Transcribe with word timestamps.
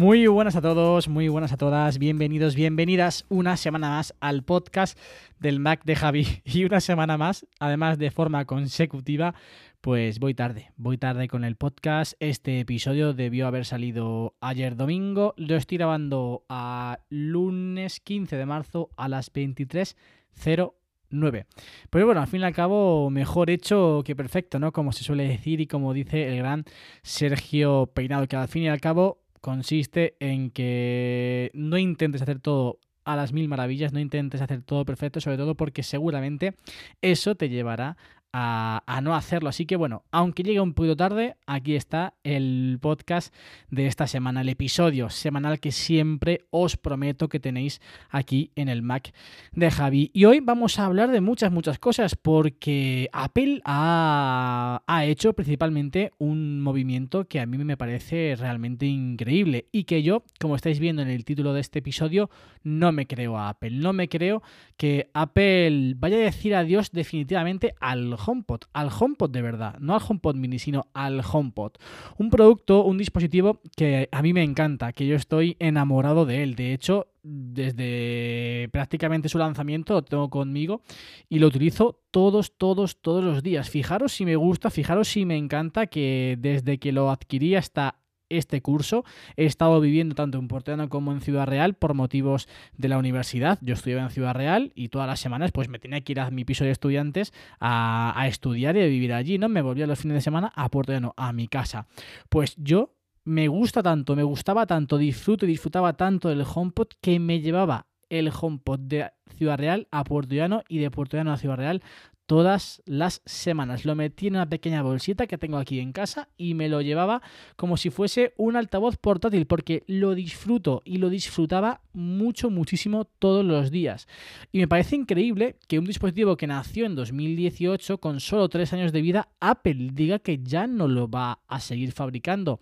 Muy 0.00 0.26
buenas 0.28 0.56
a 0.56 0.62
todos, 0.62 1.08
muy 1.08 1.28
buenas 1.28 1.52
a 1.52 1.58
todas, 1.58 1.98
bienvenidos, 1.98 2.54
bienvenidas 2.54 3.26
una 3.28 3.58
semana 3.58 3.90
más 3.90 4.14
al 4.20 4.42
podcast 4.42 4.98
del 5.38 5.60
Mac 5.60 5.82
de 5.84 5.94
Javi 5.94 6.26
y 6.46 6.64
una 6.64 6.80
semana 6.80 7.18
más, 7.18 7.46
además 7.58 7.98
de 7.98 8.10
forma 8.10 8.46
consecutiva, 8.46 9.34
pues 9.82 10.18
voy 10.18 10.32
tarde, 10.32 10.72
voy 10.78 10.96
tarde 10.96 11.28
con 11.28 11.44
el 11.44 11.56
podcast. 11.56 12.14
Este 12.18 12.60
episodio 12.60 13.12
debió 13.12 13.46
haber 13.46 13.66
salido 13.66 14.36
ayer 14.40 14.74
domingo, 14.74 15.34
lo 15.36 15.56
estoy 15.56 15.76
grabando 15.76 16.46
a 16.48 17.00
lunes 17.10 18.00
15 18.00 18.38
de 18.38 18.46
marzo 18.46 18.88
a 18.96 19.06
las 19.06 19.30
23.09. 19.30 21.44
Pero 21.90 22.06
bueno, 22.06 22.22
al 22.22 22.26
fin 22.26 22.40
y 22.40 22.44
al 22.44 22.54
cabo, 22.54 23.10
mejor 23.10 23.50
hecho 23.50 24.00
que 24.02 24.16
perfecto, 24.16 24.58
¿no? 24.58 24.72
Como 24.72 24.92
se 24.92 25.04
suele 25.04 25.28
decir 25.28 25.60
y 25.60 25.66
como 25.66 25.92
dice 25.92 26.26
el 26.26 26.38
gran 26.38 26.64
Sergio 27.02 27.90
Peinado, 27.92 28.26
que 28.26 28.36
al 28.36 28.48
fin 28.48 28.62
y 28.62 28.70
al 28.70 28.80
cabo 28.80 29.19
consiste 29.40 30.16
en 30.20 30.50
que 30.50 31.50
no 31.54 31.78
intentes 31.78 32.22
hacer 32.22 32.40
todo 32.40 32.78
a 33.04 33.16
las 33.16 33.32
mil 33.32 33.48
maravillas, 33.48 33.92
no 33.92 34.00
intentes 34.00 34.40
hacer 34.40 34.62
todo 34.62 34.84
perfecto, 34.84 35.20
sobre 35.20 35.36
todo 35.36 35.54
porque 35.54 35.82
seguramente 35.82 36.54
eso 37.02 37.34
te 37.34 37.48
llevará 37.48 37.96
a, 38.32 39.00
no 39.02 39.14
hacerlo. 39.14 39.48
Así 39.48 39.66
que 39.66 39.76
bueno, 39.76 40.04
aunque 40.10 40.42
llegue 40.42 40.60
un 40.60 40.74
poquito 40.74 40.96
tarde, 40.96 41.36
aquí 41.46 41.74
está 41.74 42.14
el 42.22 42.78
podcast 42.80 43.34
de 43.70 43.86
esta 43.86 44.06
semana, 44.06 44.42
el 44.42 44.48
episodio 44.48 45.10
semanal 45.10 45.60
que 45.60 45.72
siempre 45.72 46.46
os 46.50 46.76
prometo 46.76 47.28
que 47.28 47.40
tenéis 47.40 47.80
aquí 48.08 48.52
en 48.56 48.68
el 48.68 48.82
Mac 48.82 49.12
de 49.52 49.70
Javi. 49.70 50.10
Y 50.12 50.24
hoy 50.24 50.40
vamos 50.40 50.78
a 50.78 50.86
hablar 50.86 51.10
de 51.10 51.20
muchas, 51.20 51.52
muchas 51.52 51.78
cosas 51.78 52.14
porque 52.16 53.08
Apple 53.12 53.60
ha, 53.64 54.82
ha 54.86 55.04
hecho 55.04 55.32
principalmente 55.32 56.12
un 56.18 56.60
movimiento 56.60 57.26
que 57.26 57.40
a 57.40 57.46
mí 57.46 57.58
me 57.58 57.76
parece 57.76 58.36
realmente 58.38 58.86
increíble 58.86 59.66
y 59.72 59.84
que 59.84 60.02
yo, 60.02 60.24
como 60.38 60.56
estáis 60.56 60.78
viendo 60.78 61.02
en 61.02 61.08
el 61.08 61.24
título 61.24 61.52
de 61.52 61.60
este 61.60 61.80
episodio, 61.80 62.30
no 62.62 62.92
me 62.92 63.06
creo 63.06 63.38
a 63.38 63.48
Apple. 63.48 63.70
No 63.70 63.92
me 63.92 64.08
creo 64.08 64.42
que 64.76 65.10
Apple 65.14 65.94
vaya 65.96 66.16
a 66.16 66.20
decir 66.20 66.54
adiós 66.54 66.90
definitivamente 66.92 67.74
al 67.80 68.14
HomePod, 68.24 68.62
al 68.72 68.88
HomePod 68.88 69.30
de 69.30 69.42
verdad, 69.42 69.78
no 69.80 69.94
al 69.94 70.02
HomePod 70.06 70.36
mini, 70.36 70.58
sino 70.58 70.86
al 70.94 71.20
HomePod. 71.20 71.72
Un 72.18 72.30
producto, 72.30 72.84
un 72.84 72.98
dispositivo 72.98 73.60
que 73.76 74.08
a 74.12 74.22
mí 74.22 74.32
me 74.32 74.42
encanta, 74.42 74.92
que 74.92 75.06
yo 75.06 75.16
estoy 75.16 75.56
enamorado 75.58 76.26
de 76.26 76.42
él. 76.42 76.54
De 76.54 76.72
hecho, 76.72 77.08
desde 77.22 78.68
prácticamente 78.72 79.28
su 79.28 79.38
lanzamiento 79.38 79.94
lo 79.94 80.02
tengo 80.02 80.30
conmigo 80.30 80.82
y 81.28 81.38
lo 81.38 81.48
utilizo 81.48 82.00
todos, 82.10 82.56
todos, 82.56 83.00
todos 83.00 83.22
los 83.22 83.42
días. 83.42 83.70
Fijaros 83.70 84.12
si 84.12 84.24
me 84.24 84.36
gusta, 84.36 84.70
fijaros 84.70 85.08
si 85.08 85.24
me 85.24 85.36
encanta 85.36 85.86
que 85.86 86.36
desde 86.40 86.78
que 86.78 86.92
lo 86.92 87.10
adquirí 87.10 87.54
hasta 87.56 87.99
este 88.30 88.62
curso. 88.62 89.04
He 89.36 89.44
estado 89.44 89.80
viviendo 89.80 90.14
tanto 90.14 90.38
en 90.38 90.48
Porteno 90.48 90.88
como 90.88 91.12
en 91.12 91.20
Ciudad 91.20 91.46
Real 91.46 91.74
por 91.74 91.94
motivos 91.94 92.48
de 92.78 92.88
la 92.88 92.98
universidad. 92.98 93.58
Yo 93.60 93.74
estudiaba 93.74 94.02
en 94.04 94.10
Ciudad 94.10 94.34
Real 94.34 94.72
y 94.74 94.88
todas 94.88 95.06
las 95.06 95.20
semanas 95.20 95.52
pues 95.52 95.68
me 95.68 95.78
tenía 95.78 96.00
que 96.00 96.12
ir 96.12 96.20
a 96.20 96.30
mi 96.30 96.44
piso 96.44 96.64
de 96.64 96.70
estudiantes 96.70 97.32
a, 97.60 98.24
estudiar 98.26 98.76
y 98.76 98.82
a 98.82 98.86
vivir 98.86 99.12
allí, 99.12 99.38
¿no? 99.38 99.48
Me 99.48 99.62
volvía 99.62 99.86
los 99.86 99.98
fines 99.98 100.14
de 100.14 100.20
semana 100.20 100.52
a 100.54 100.68
Porteno, 100.68 101.12
a 101.16 101.32
mi 101.32 101.48
casa. 101.48 101.86
Pues 102.28 102.54
yo 102.56 102.94
me 103.24 103.48
gusta 103.48 103.82
tanto, 103.82 104.16
me 104.16 104.22
gustaba 104.22 104.66
tanto, 104.66 104.96
disfruto 104.96 105.44
y 105.44 105.48
disfrutaba 105.48 105.94
tanto 105.94 106.28
del 106.28 106.42
HomePod 106.42 106.88
que 107.00 107.18
me 107.18 107.40
llevaba 107.40 107.86
el 108.08 108.30
HomePod 108.30 108.80
de 108.80 109.10
Ciudad 109.36 109.58
Real 109.58 109.88
a 109.90 110.04
Puerto 110.04 110.34
Llano 110.34 110.62
y 110.68 110.78
de 110.78 110.90
Puerto 110.90 111.16
Llano 111.16 111.32
a 111.32 111.36
Ciudad 111.36 111.56
Real 111.56 111.82
todas 112.30 112.80
las 112.86 113.22
semanas. 113.24 113.84
Lo 113.84 113.96
metí 113.96 114.28
en 114.28 114.36
una 114.36 114.48
pequeña 114.48 114.82
bolsita 114.82 115.26
que 115.26 115.36
tengo 115.36 115.58
aquí 115.58 115.80
en 115.80 115.90
casa 115.90 116.28
y 116.36 116.54
me 116.54 116.68
lo 116.68 116.80
llevaba 116.80 117.22
como 117.56 117.76
si 117.76 117.90
fuese 117.90 118.34
un 118.36 118.54
altavoz 118.54 118.98
portátil 118.98 119.48
porque 119.48 119.82
lo 119.88 120.14
disfruto 120.14 120.80
y 120.84 120.98
lo 120.98 121.10
disfrutaba 121.10 121.80
mucho, 121.92 122.48
muchísimo 122.48 123.04
todos 123.04 123.44
los 123.44 123.72
días. 123.72 124.06
Y 124.52 124.60
me 124.60 124.68
parece 124.68 124.94
increíble 124.94 125.56
que 125.66 125.80
un 125.80 125.86
dispositivo 125.86 126.36
que 126.36 126.46
nació 126.46 126.86
en 126.86 126.94
2018 126.94 127.98
con 127.98 128.20
solo 128.20 128.48
tres 128.48 128.72
años 128.72 128.92
de 128.92 129.02
vida, 129.02 129.30
Apple 129.40 129.90
diga 129.92 130.20
que 130.20 130.38
ya 130.40 130.68
no 130.68 130.86
lo 130.86 131.10
va 131.10 131.40
a 131.48 131.58
seguir 131.58 131.90
fabricando 131.90 132.60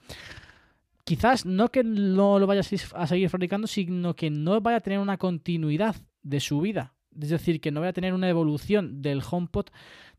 quizás 1.05 1.45
no 1.45 1.71
que 1.71 1.85
no 1.85 2.39
lo 2.39 2.47
vaya 2.47 2.63
a 2.63 3.07
seguir 3.07 3.29
fabricando, 3.29 3.67
sino 3.67 4.17
que 4.17 4.31
no 4.31 4.63
vaya 4.63 4.79
a 4.79 4.81
tener 4.81 4.99
una 4.99 5.19
continuidad 5.19 5.97
de 6.23 6.41
su 6.41 6.63
vida. 6.63 6.95
Es 7.21 7.31
decir, 7.31 7.61
que 7.61 7.71
no 7.71 7.81
voy 7.81 7.89
a 7.89 7.93
tener 7.93 8.15
una 8.15 8.29
evolución 8.29 9.03
del 9.03 9.23
HomePod 9.29 9.67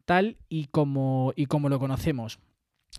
tal 0.05 0.37
y 0.49 0.65
como, 0.67 1.33
y 1.35 1.45
como 1.45 1.69
lo 1.69 1.79
conocemos. 1.79 2.39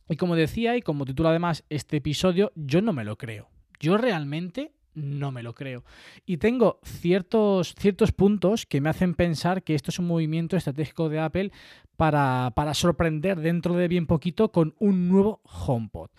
Y 0.09 0.17
como 0.17 0.37
decía, 0.37 0.77
y 0.77 0.83
como 0.83 1.05
titula 1.05 1.31
además 1.31 1.65
este 1.69 1.99
episodio, 1.99 2.53
yo 2.55 2.83
no 2.83 2.93
me 2.93 3.05
lo 3.05 3.17
creo. 3.17 3.49
Yo 3.81 3.97
realmente 3.97 4.73
no 4.95 5.33
me 5.33 5.43
lo 5.43 5.55
creo. 5.55 5.85
Y 6.27 6.39
tengo 6.39 6.81
ciertos, 6.83 7.75
ciertos 7.79 8.13
puntos 8.13 8.67
que 8.67 8.81
me 8.81 8.91
hacen 8.91 9.15
pensar 9.15 9.63
que 9.63 9.75
esto 9.75 9.91
es 9.91 9.99
un 9.99 10.07
movimiento 10.07 10.57
estratégico 10.57 11.09
de 11.09 11.21
Apple 11.21 11.53
para, 11.97 12.53
para 12.55 12.75
sorprender 12.75 13.41
dentro 13.41 13.75
de 13.75 13.89
bien 13.89 14.07
poquito 14.07 14.51
con 14.53 14.75
un 14.79 15.09
nuevo 15.09 15.41
HomePod. 15.45 16.11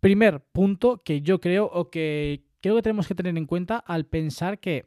Primer 0.00 0.40
punto 0.40 1.02
que 1.04 1.22
yo 1.22 1.40
creo 1.40 1.66
o 1.66 1.90
que 1.90 2.44
creo 2.60 2.76
que 2.76 2.82
tenemos 2.82 3.08
que 3.08 3.14
tener 3.14 3.36
en 3.36 3.46
cuenta 3.46 3.78
al 3.78 4.06
pensar 4.06 4.58
que 4.58 4.86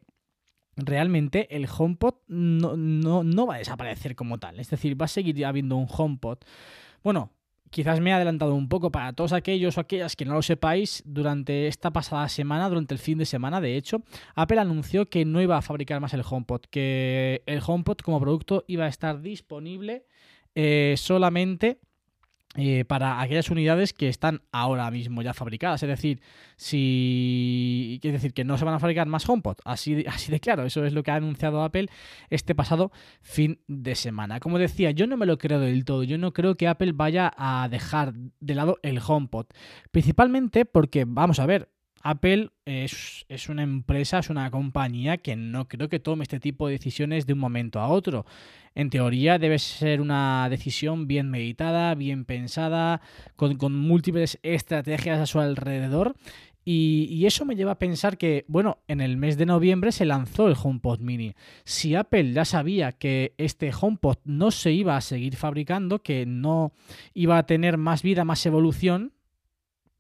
realmente 0.86 1.56
el 1.56 1.68
HomePod 1.68 2.16
no, 2.28 2.76
no, 2.76 3.46
va 3.46 3.56
a 3.56 3.60
desaparecer 3.60 4.16
como 4.16 4.38
tal. 4.38 4.60
Es 4.60 4.70
decir, 4.70 5.00
va 5.00 5.06
a 5.06 5.10
seguir 5.10 5.46
habiendo 5.46 5.76
un 5.76 5.88
HomePod. 5.90 6.40
Bueno, 7.04 7.32
quizás 7.70 8.00
me 8.00 8.12
he 8.12 8.14
adelantado 8.14 8.54
un 8.54 8.70
poco 8.70 8.92
para 8.92 9.14
todos 9.14 9.34
aquellos 9.34 9.78
o 9.78 9.82
aquellas 9.82 10.16
que 10.16 10.26
no 10.26 10.34
lo 10.34 10.42
sepáis, 10.42 11.02
durante 11.06 11.68
esta 11.68 11.92
pasada 11.92 12.28
semana, 12.30 12.70
durante 12.70 12.94
el 12.94 13.00
fin 13.00 13.18
de 13.18 13.26
semana, 13.26 13.62
de 13.62 13.78
hecho, 13.78 14.04
Apple 14.36 14.60
anunció 14.60 15.10
que 15.10 15.26
no 15.26 15.42
iba 15.42 15.58
a 15.58 15.62
fabricar 15.62 16.00
más 16.00 16.14
el 16.14 16.24
HomePod, 16.28 16.62
que 16.70 17.44
el 17.46 17.62
HomePod 17.66 17.98
como 17.98 18.20
producto 18.20 18.64
iba 18.68 18.86
a 18.86 18.90
estar 18.90 19.22
disponible 19.22 20.06
eh, 20.54 20.96
solamente 20.98 21.80
eh, 22.56 22.84
para 22.84 23.22
aquellas 23.22 23.50
unidades 23.50 23.94
que 23.94 24.10
están 24.10 24.42
ahora 24.52 24.92
mismo 24.92 25.22
ya 25.22 25.34
fabricadas. 25.34 25.84
Es 25.84 25.90
decir, 25.90 26.22
si. 26.58 27.98
quiere 28.02 28.18
decir 28.18 28.34
que 28.34 28.44
no 28.44 28.58
se 28.58 28.66
van 28.66 28.74
a 28.74 28.80
fabricar 28.80 29.08
más 29.08 29.28
HomePod. 29.28 29.58
Así 29.64 30.04
así 30.08 30.32
de 30.32 30.40
claro, 30.40 30.66
eso 30.66 30.84
es 30.86 30.94
lo 30.94 31.04
que 31.04 31.12
ha 31.12 31.16
anunciado 31.16 31.64
Apple 31.64 31.88
este 32.30 32.54
pasado 32.54 32.92
fin 33.22 33.62
de 33.68 33.96
semana. 33.96 34.40
Como 34.40 34.60
decía, 34.60 34.92
yo 34.92 35.08
no 35.08 35.16
me 35.16 35.26
lo 35.26 35.38
creo 35.38 35.60
del 35.60 35.86
todo. 35.86 36.04
Yo 36.04 36.18
no 36.18 36.34
creo 36.34 36.56
que 36.56 36.68
Apple 36.68 36.92
vaya 36.94 37.32
a 37.38 37.70
dejar 37.70 38.14
de 38.14 38.56
lado 38.56 38.80
el 38.84 39.00
HomePod. 39.06 39.46
Principalmente 39.92 40.66
porque, 40.66 41.06
vamos 41.08 41.40
a 41.40 41.46
ver, 41.46 41.70
Apple 42.04 42.50
es, 42.66 43.26
es, 43.30 43.50
una 43.50 43.64
empresa, 43.64 44.20
es 44.20 44.30
una 44.30 44.50
compañía 44.52 45.18
que 45.18 45.36
no 45.36 45.68
creo 45.68 45.90
que 45.90 46.00
tome 46.00 46.24
este 46.24 46.40
tipo 46.40 46.68
de 46.68 46.74
decisiones 46.74 47.26
de 47.26 47.34
un 47.34 47.40
momento 47.40 47.80
a 47.80 47.88
otro. 47.88 48.26
En 48.74 48.90
teoría 48.90 49.38
debe 49.38 49.60
ser 49.60 50.00
una 50.00 50.48
decisión 50.50 51.08
bien 51.08 51.30
meditada, 51.30 51.94
bien 51.96 52.26
pensada, 52.26 53.02
con, 53.36 53.76
múltiples 53.76 54.40
estrategias 54.44 55.20
a 55.20 55.26
su 55.26 55.40
alrededor. 55.40 56.16
Y, 56.64 57.08
y, 57.10 57.26
eso 57.26 57.44
me 57.44 57.56
lleva 57.56 57.72
a 57.72 57.80
pensar 57.80 58.20
que, 58.20 58.46
bueno, 58.48 58.78
en 58.88 59.02
el 59.02 59.18
mes 59.18 59.36
de 59.36 59.48
noviembre 59.48 59.92
se 59.92 60.06
lanzó 60.06 60.48
el 60.48 60.56
HomePod 60.62 61.00
mini. 61.00 61.34
Si 61.64 61.96
Apple 61.96 62.34
ya 62.34 62.46
sabía 62.46 62.92
que 62.92 63.34
este 63.40 63.72
HomePod 63.74 64.18
no 64.26 64.52
se 64.52 64.72
iba 64.72 64.96
a 64.96 65.02
seguir 65.02 65.36
fabricando, 65.36 66.04
que 66.04 66.28
no 66.28 66.72
iba 67.16 67.40
a 67.40 67.48
tener 67.48 67.78
más 67.78 68.04
vida, 68.04 68.26
más 68.26 68.46
evolución, 68.46 69.12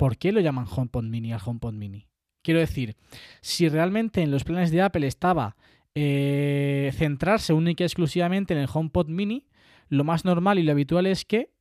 ¿por 0.02 0.18
qué 0.18 0.32
lo 0.32 0.40
llaman 0.40 0.66
HomePod 0.68 1.04
mini 1.04 1.32
al 1.32 1.42
HomePod 1.46 1.74
mini? 1.74 2.08
Quiero 2.42 2.60
decir, 2.60 2.96
si 3.40 3.70
realmente 3.70 4.24
en 4.24 4.32
los 4.32 4.44
planes 4.44 4.72
de 4.72 4.82
Apple 4.82 5.06
estaba 5.06 5.56
eh, 5.94 6.92
centrarse 6.96 7.54
única 7.54 7.84
y 7.84 7.86
exclusivamente 7.86 8.56
en 8.56 8.62
el 8.62 8.70
HomePod 8.74 9.10
mini, 9.10 9.46
lo 9.90 10.04
más 10.04 10.26
normal 10.26 10.58
y 10.58 10.64
lo 10.64 10.72
habitual 10.72 11.06
es 11.06 11.24
que 11.24 11.54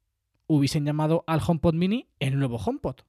hubiesen 0.47 0.87
llamado 0.87 1.23
al 1.27 1.43
HomePod 1.47 1.75
mini 1.75 2.09
el 2.19 2.39
nuevo 2.39 2.57
HomePod. 2.57 3.01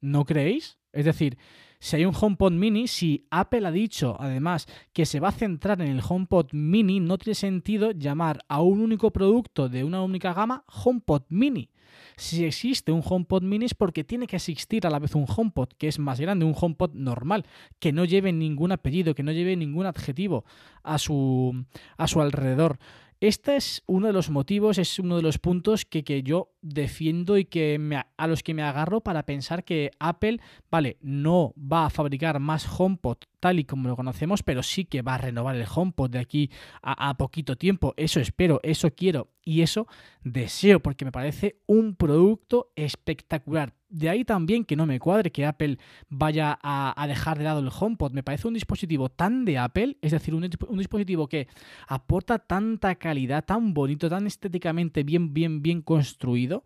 ¿No 0.00 0.24
creéis? 0.24 0.80
Es 0.92 1.04
decir, 1.04 1.38
si 1.78 1.94
hay 1.94 2.04
un 2.04 2.16
HomePod 2.20 2.50
mini, 2.50 2.88
si 2.88 3.24
Apple 3.30 3.68
ha 3.68 3.70
dicho 3.70 4.16
además 4.18 4.66
que 4.92 5.06
se 5.06 5.20
va 5.20 5.28
a 5.28 5.32
centrar 5.32 5.80
en 5.80 5.92
el 5.92 6.02
HomePod 6.04 6.48
mini, 6.50 6.98
no 6.98 7.18
tiene 7.18 7.36
sentido 7.36 7.92
llamar 7.92 8.44
a 8.48 8.62
un 8.62 8.80
único 8.80 9.12
producto 9.12 9.68
de 9.68 9.84
una 9.84 10.02
única 10.02 10.34
gama 10.34 10.64
HomePod 10.66 11.22
mini. 11.28 11.70
Si 12.18 12.46
existe 12.46 12.92
un 12.92 13.02
HomePod 13.04 13.42
mini 13.42 13.66
es 13.66 13.74
porque 13.74 14.02
tiene 14.02 14.26
que 14.26 14.36
existir 14.36 14.86
a 14.86 14.90
la 14.90 14.98
vez 14.98 15.14
un 15.14 15.26
HomePod 15.28 15.68
que 15.76 15.86
es 15.86 15.98
más 15.98 16.18
grande, 16.18 16.46
un 16.46 16.54
HomePod 16.58 16.94
normal, 16.94 17.44
que 17.78 17.92
no 17.92 18.06
lleve 18.06 18.32
ningún 18.32 18.72
apellido, 18.72 19.14
que 19.14 19.22
no 19.22 19.32
lleve 19.32 19.54
ningún 19.54 19.84
adjetivo 19.84 20.46
a 20.82 20.96
su, 20.98 21.66
a 21.98 22.08
su 22.08 22.22
alrededor. 22.22 22.78
Este 23.20 23.56
es 23.56 23.82
uno 23.86 24.06
de 24.06 24.12
los 24.14 24.30
motivos, 24.30 24.78
es 24.78 24.98
uno 24.98 25.16
de 25.16 25.22
los 25.22 25.38
puntos 25.38 25.84
que, 25.84 26.04
que 26.04 26.22
yo 26.22 26.52
defiendo 26.62 27.36
y 27.36 27.44
que 27.44 27.78
me, 27.78 28.02
a 28.16 28.26
los 28.26 28.42
que 28.42 28.54
me 28.54 28.62
agarro 28.62 29.02
para 29.02 29.24
pensar 29.24 29.64
que 29.64 29.90
Apple, 29.98 30.40
vale, 30.70 30.96
no 31.00 31.54
va 31.56 31.86
a 31.86 31.90
fabricar 31.90 32.40
más 32.40 32.66
HomePod 32.78 33.18
tal 33.40 33.58
y 33.58 33.64
como 33.64 33.88
lo 33.88 33.96
conocemos, 33.96 34.42
pero 34.42 34.62
sí 34.62 34.84
que 34.84 35.02
va 35.02 35.14
a 35.14 35.18
renovar 35.18 35.56
el 35.56 35.66
HomePod 35.72 36.10
de 36.10 36.18
aquí 36.18 36.50
a, 36.82 37.16
poquito 37.16 37.56
tiempo. 37.56 37.94
Eso 37.96 38.20
espero, 38.20 38.60
eso 38.62 38.90
quiero 38.94 39.28
y 39.44 39.62
eso 39.62 39.86
deseo, 40.22 40.80
porque 40.80 41.04
me 41.04 41.12
parece 41.12 41.60
un 41.66 41.94
producto 41.94 42.72
espectacular. 42.76 43.74
De 43.88 44.08
ahí 44.08 44.24
también 44.24 44.64
que 44.64 44.74
no 44.74 44.84
me 44.84 44.98
cuadre 44.98 45.30
que 45.30 45.46
Apple 45.46 45.78
vaya 46.08 46.58
a, 46.62 47.06
dejar 47.06 47.38
de 47.38 47.44
lado 47.44 47.60
el 47.60 47.70
HomePod. 47.70 48.12
Me 48.12 48.22
parece 48.22 48.48
un 48.48 48.54
dispositivo 48.54 49.08
tan 49.08 49.44
de 49.44 49.58
Apple, 49.58 49.96
es 50.02 50.12
decir, 50.12 50.34
un, 50.34 50.48
un, 50.68 50.78
dispositivo 50.78 51.28
que 51.28 51.48
aporta 51.86 52.38
tanta 52.38 52.94
calidad, 52.96 53.44
tan 53.44 53.74
bonito, 53.74 54.08
tan 54.08 54.26
estéticamente 54.26 55.04
bien, 55.04 55.32
bien, 55.32 55.62
bien 55.62 55.82
construido, 55.82 56.64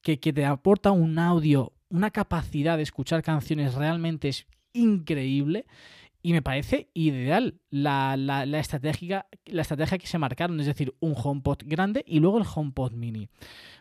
que, 0.00 0.18
que 0.18 0.32
te 0.32 0.44
aporta 0.44 0.92
un 0.92 1.18
audio, 1.18 1.72
una 1.90 2.10
capacidad 2.10 2.76
de 2.76 2.84
escuchar 2.84 3.22
canciones 3.22 3.74
realmente 3.74 4.28
es 4.28 4.46
increíble 4.72 5.66
y 6.22 6.32
me 6.32 6.42
parece 6.42 6.88
ideal 6.94 7.60
la, 7.70 8.16
la, 8.16 8.58
estrategia, 8.58 9.26
la 9.46 9.62
estrategia 9.62 9.98
que 9.98 10.06
se 10.06 10.18
marcaron, 10.18 10.58
es 10.60 10.66
decir, 10.66 10.94
un 11.00 11.14
HomePod 11.16 11.58
grande 11.66 12.04
y 12.06 12.20
luego 12.20 12.38
el 12.38 12.44
HomePod 12.52 12.92
mini. 12.92 13.28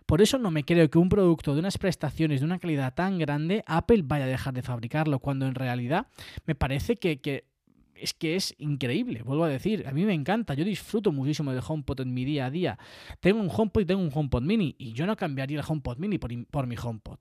Por 0.07 0.21
eso 0.21 0.39
no 0.39 0.49
me 0.49 0.65
creo 0.65 0.89
que 0.89 0.97
un 0.97 1.09
producto 1.09 1.53
de 1.53 1.59
unas 1.59 1.77
prestaciones 1.77 2.41
de 2.41 2.45
una 2.45 2.59
calidad 2.59 2.95
tan 2.95 3.19
grande, 3.19 3.63
Apple 3.67 4.01
vaya 4.03 4.25
a 4.25 4.27
dejar 4.27 4.53
de 4.55 4.63
fabricarlo, 4.63 5.19
cuando 5.19 5.45
en 5.45 5.53
realidad 5.53 6.07
me 6.45 6.55
parece 6.55 6.95
que, 6.95 7.21
que 7.21 7.45
es 7.93 8.15
que 8.15 8.35
es 8.35 8.55
increíble, 8.57 9.21
vuelvo 9.21 9.43
a 9.43 9.49
decir, 9.49 9.87
a 9.87 9.91
mí 9.91 10.05
me 10.05 10.15
encanta, 10.15 10.55
yo 10.55 10.65
disfruto 10.65 11.11
muchísimo 11.11 11.51
del 11.51 11.61
HomePod 11.65 12.01
en 12.01 12.13
mi 12.13 12.25
día 12.25 12.47
a 12.47 12.49
día. 12.49 12.79
Tengo 13.19 13.39
un 13.39 13.49
HomePod 13.55 13.81
y 13.81 13.85
tengo 13.85 14.01
un 14.01 14.09
HomePod 14.11 14.41
mini 14.41 14.75
y 14.79 14.93
yo 14.93 15.05
no 15.05 15.15
cambiaría 15.15 15.59
el 15.59 15.65
HomePod 15.67 15.97
mini 15.99 16.17
por, 16.17 16.31
por 16.47 16.65
mi 16.65 16.75
HomePod. 16.75 17.19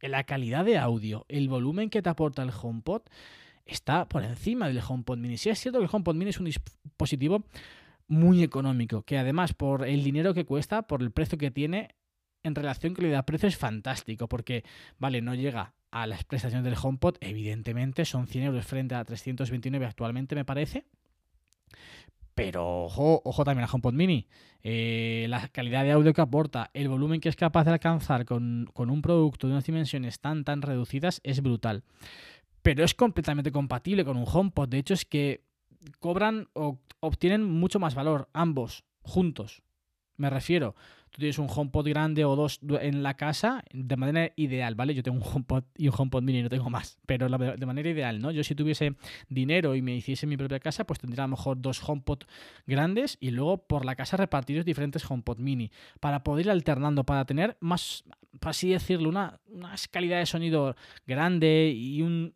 La 0.00 0.24
calidad 0.24 0.64
de 0.64 0.78
audio, 0.78 1.24
el 1.28 1.48
volumen 1.48 1.90
que 1.90 2.02
te 2.02 2.08
aporta 2.08 2.42
el 2.42 2.50
HomePod 2.50 3.02
está 3.68 4.08
por 4.08 4.24
encima 4.24 4.66
del 4.66 4.80
HomePod 4.86 5.18
Mini. 5.18 5.36
Sí 5.36 5.50
es 5.50 5.60
cierto 5.60 5.78
que 5.78 5.84
el 5.84 5.90
HomePod 5.92 6.16
Mini 6.16 6.30
es 6.30 6.40
un 6.40 6.46
dispositivo 6.46 7.44
muy 8.08 8.42
económico, 8.42 9.02
que 9.02 9.18
además 9.18 9.52
por 9.52 9.86
el 9.86 10.02
dinero 10.02 10.34
que 10.34 10.46
cuesta, 10.46 10.82
por 10.82 11.02
el 11.02 11.12
precio 11.12 11.38
que 11.38 11.50
tiene, 11.50 11.94
en 12.42 12.54
relación 12.54 12.94
calidad-precio 12.94 13.48
es 13.48 13.56
fantástico, 13.56 14.28
porque, 14.28 14.64
vale, 14.98 15.20
no 15.20 15.34
llega 15.34 15.74
a 15.90 16.06
las 16.06 16.24
prestaciones 16.24 16.64
del 16.64 16.78
HomePod, 16.80 17.16
evidentemente 17.20 18.04
son 18.04 18.26
100 18.26 18.44
euros 18.44 18.66
frente 18.66 18.94
a 18.94 19.04
329 19.04 19.86
actualmente, 19.86 20.34
me 20.34 20.44
parece. 20.44 20.86
Pero 22.34 22.84
ojo, 22.84 23.20
ojo 23.24 23.44
también 23.44 23.64
al 23.64 23.70
HomePod 23.74 23.94
Mini. 23.94 24.26
Eh, 24.62 25.26
la 25.28 25.48
calidad 25.48 25.82
de 25.82 25.92
audio 25.92 26.14
que 26.14 26.20
aporta, 26.20 26.70
el 26.72 26.88
volumen 26.88 27.20
que 27.20 27.28
es 27.28 27.36
capaz 27.36 27.64
de 27.64 27.72
alcanzar 27.72 28.24
con, 28.24 28.68
con 28.72 28.90
un 28.90 29.02
producto 29.02 29.46
de 29.46 29.54
unas 29.54 29.64
dimensiones 29.64 30.20
tan, 30.20 30.44
tan 30.44 30.62
reducidas 30.62 31.20
es 31.24 31.42
brutal 31.42 31.82
pero 32.62 32.84
es 32.84 32.94
completamente 32.94 33.52
compatible 33.52 34.04
con 34.04 34.16
un 34.16 34.26
HomePod. 34.26 34.68
De 34.68 34.78
hecho, 34.78 34.94
es 34.94 35.04
que 35.04 35.44
cobran 36.00 36.48
o 36.54 36.80
obtienen 37.00 37.44
mucho 37.44 37.78
más 37.78 37.94
valor 37.94 38.28
ambos 38.32 38.84
juntos. 39.02 39.62
Me 40.18 40.28
refiero, 40.30 40.74
tú 41.10 41.18
tienes 41.18 41.38
un 41.38 41.48
HomePod 41.48 41.88
grande 41.88 42.24
o 42.24 42.34
dos 42.36 42.60
en 42.80 43.02
la 43.02 43.14
casa 43.14 43.64
de 43.72 43.96
manera 43.96 44.32
ideal, 44.36 44.74
¿vale? 44.74 44.94
Yo 44.94 45.02
tengo 45.02 45.16
un 45.16 45.22
HomePod 45.22 45.64
y 45.76 45.88
un 45.88 45.94
HomePod 45.96 46.22
mini, 46.22 46.42
no 46.42 46.48
tengo 46.48 46.68
más, 46.70 46.98
pero 47.06 47.28
de 47.28 47.66
manera 47.66 47.88
ideal, 47.88 48.20
¿no? 48.20 48.30
Yo 48.30 48.42
si 48.44 48.54
tuviese 48.54 48.94
dinero 49.28 49.74
y 49.74 49.82
me 49.82 49.94
hiciese 49.94 50.26
mi 50.26 50.36
propia 50.36 50.58
casa, 50.58 50.84
pues 50.84 50.98
tendría 50.98 51.24
a 51.24 51.28
lo 51.28 51.36
mejor 51.36 51.60
dos 51.60 51.80
HomePod 51.88 52.24
grandes 52.66 53.16
y 53.20 53.30
luego 53.30 53.58
por 53.58 53.84
la 53.84 53.94
casa 53.94 54.16
repartidos 54.16 54.64
diferentes 54.64 55.08
HomePod 55.08 55.38
mini 55.38 55.70
para 56.00 56.22
poder 56.24 56.46
ir 56.46 56.50
alternando, 56.50 57.04
para 57.04 57.24
tener 57.24 57.56
más, 57.60 58.04
por 58.40 58.50
así 58.50 58.70
decirlo, 58.70 59.08
una, 59.08 59.40
una 59.46 59.74
calidad 59.90 60.18
de 60.18 60.26
sonido 60.26 60.74
grande 61.06 61.72
y 61.74 62.02
un, 62.02 62.34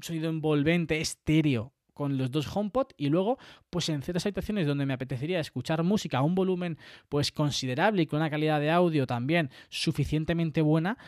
sonido 0.00 0.28
envolvente, 0.28 1.00
estéreo 1.00 1.73
con 1.94 2.18
los 2.18 2.30
dos 2.30 2.54
HomePod 2.54 2.88
y 2.96 3.08
luego 3.08 3.38
pues 3.70 3.88
en 3.88 4.02
ciertas 4.02 4.26
habitaciones 4.26 4.66
donde 4.66 4.86
me 4.86 4.94
apetecería 4.94 5.40
escuchar 5.40 5.82
música 5.82 6.18
a 6.18 6.22
un 6.22 6.34
volumen 6.34 6.78
pues 7.08 7.32
considerable 7.32 8.02
y 8.02 8.06
con 8.06 8.18
una 8.18 8.30
calidad 8.30 8.60
de 8.60 8.70
audio 8.70 9.06
también 9.06 9.50
suficientemente 9.68 10.60
buena 10.60 10.98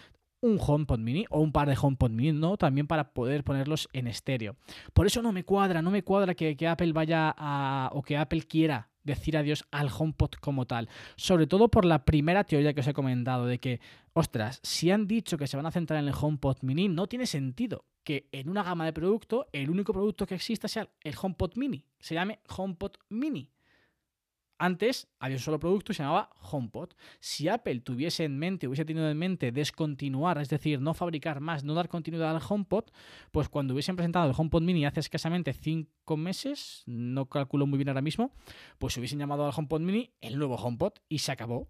un 0.41 0.59
HomePod 0.65 0.99
mini 0.99 1.25
o 1.31 1.41
un 1.41 1.53
par 1.53 1.69
de 1.69 1.77
HomePod 1.81 2.11
mini, 2.11 2.33
¿no? 2.33 2.56
También 2.56 2.87
para 2.87 3.12
poder 3.12 3.43
ponerlos 3.43 3.88
en 3.93 4.06
estéreo. 4.06 4.56
Por 4.93 5.06
eso 5.06 5.23
no 5.23 5.33
me 5.33 5.44
cuadra, 5.44 5.83
no 5.83 5.91
me 5.91 6.03
cuadra 6.03 6.35
que, 6.35 6.56
que 6.56 6.69
Apple 6.69 6.93
vaya 6.93 7.35
a... 7.37 7.91
o 7.93 8.03
que 8.03 8.17
Apple 8.17 8.43
quiera 8.43 8.88
decir 9.06 9.37
adiós 9.37 9.64
al 9.70 9.88
HomePod 9.97 10.32
como 10.41 10.67
tal. 10.67 10.88
Sobre 11.17 11.47
todo 11.47 11.69
por 11.69 11.85
la 11.85 12.05
primera 12.05 12.44
teoría 12.44 12.75
que 12.75 12.81
os 12.81 12.87
he 12.87 12.93
comentado, 12.93 13.47
de 13.47 13.58
que, 13.58 13.81
ostras, 14.12 14.61
si 14.62 14.91
han 14.91 15.06
dicho 15.06 15.38
que 15.38 15.47
se 15.47 15.56
van 15.56 15.67
a 15.67 15.70
centrar 15.70 16.03
en 16.03 16.08
el 16.08 16.14
HomePod 16.20 16.58
mini, 16.62 16.88
no 16.88 17.06
tiene 17.06 17.26
sentido 17.26 17.85
que 18.05 18.29
en 18.32 18.49
una 18.49 18.62
gama 18.62 18.85
de 18.85 18.93
productos 18.93 19.47
el 19.53 19.70
único 19.70 19.93
producto 19.93 20.26
que 20.26 20.37
exista 20.37 20.69
sea 20.69 20.88
el 21.03 21.14
HomePod 21.20 21.56
mini. 21.56 21.85
Se 21.99 22.14
llame 22.14 22.41
HomePod 22.49 22.93
mini. 23.08 23.50
Antes 24.58 25.08
había 25.19 25.37
un 25.37 25.43
solo 25.43 25.58
producto 25.58 25.93
y 25.93 25.94
se 25.94 26.03
llamaba 26.03 26.31
HomePod. 26.41 26.91
Si 27.20 27.49
Apple 27.49 27.81
tuviese 27.81 28.25
en 28.25 28.38
mente, 28.38 28.67
hubiese 28.67 28.87
tenido 28.87 29.08
en 29.11 29.19
mente 29.19 29.53
descontinuar, 29.53 30.38
es 30.38 30.49
decir, 30.49 30.81
no 30.81 30.94
fabricar 30.94 31.41
más, 31.41 31.62
no 31.62 31.75
dar 31.75 31.88
continuidad 31.88 32.35
al 32.35 32.43
HomePod, 32.47 32.85
pues 33.32 33.49
cuando 33.50 33.75
hubiesen 33.75 33.97
presentado 33.97 34.29
el 34.29 34.35
HomePod 34.37 34.62
Mini 34.62 34.87
hace 34.87 35.00
escasamente 35.00 35.53
cinco 35.53 36.17
meses, 36.17 36.85
no 36.87 37.26
calculo 37.26 37.67
muy 37.67 37.76
bien 37.76 37.88
ahora 37.88 38.03
mismo, 38.03 38.32
pues 38.79 38.94
se 38.94 39.00
hubiesen 39.00 39.19
llamado 39.19 39.44
al 39.44 39.53
HomePod 39.55 39.81
Mini 39.81 40.14
el 40.20 40.38
nuevo 40.38 40.56
HomePod 40.56 40.94
y 41.09 41.19
se 41.19 41.32
acabó. 41.32 41.69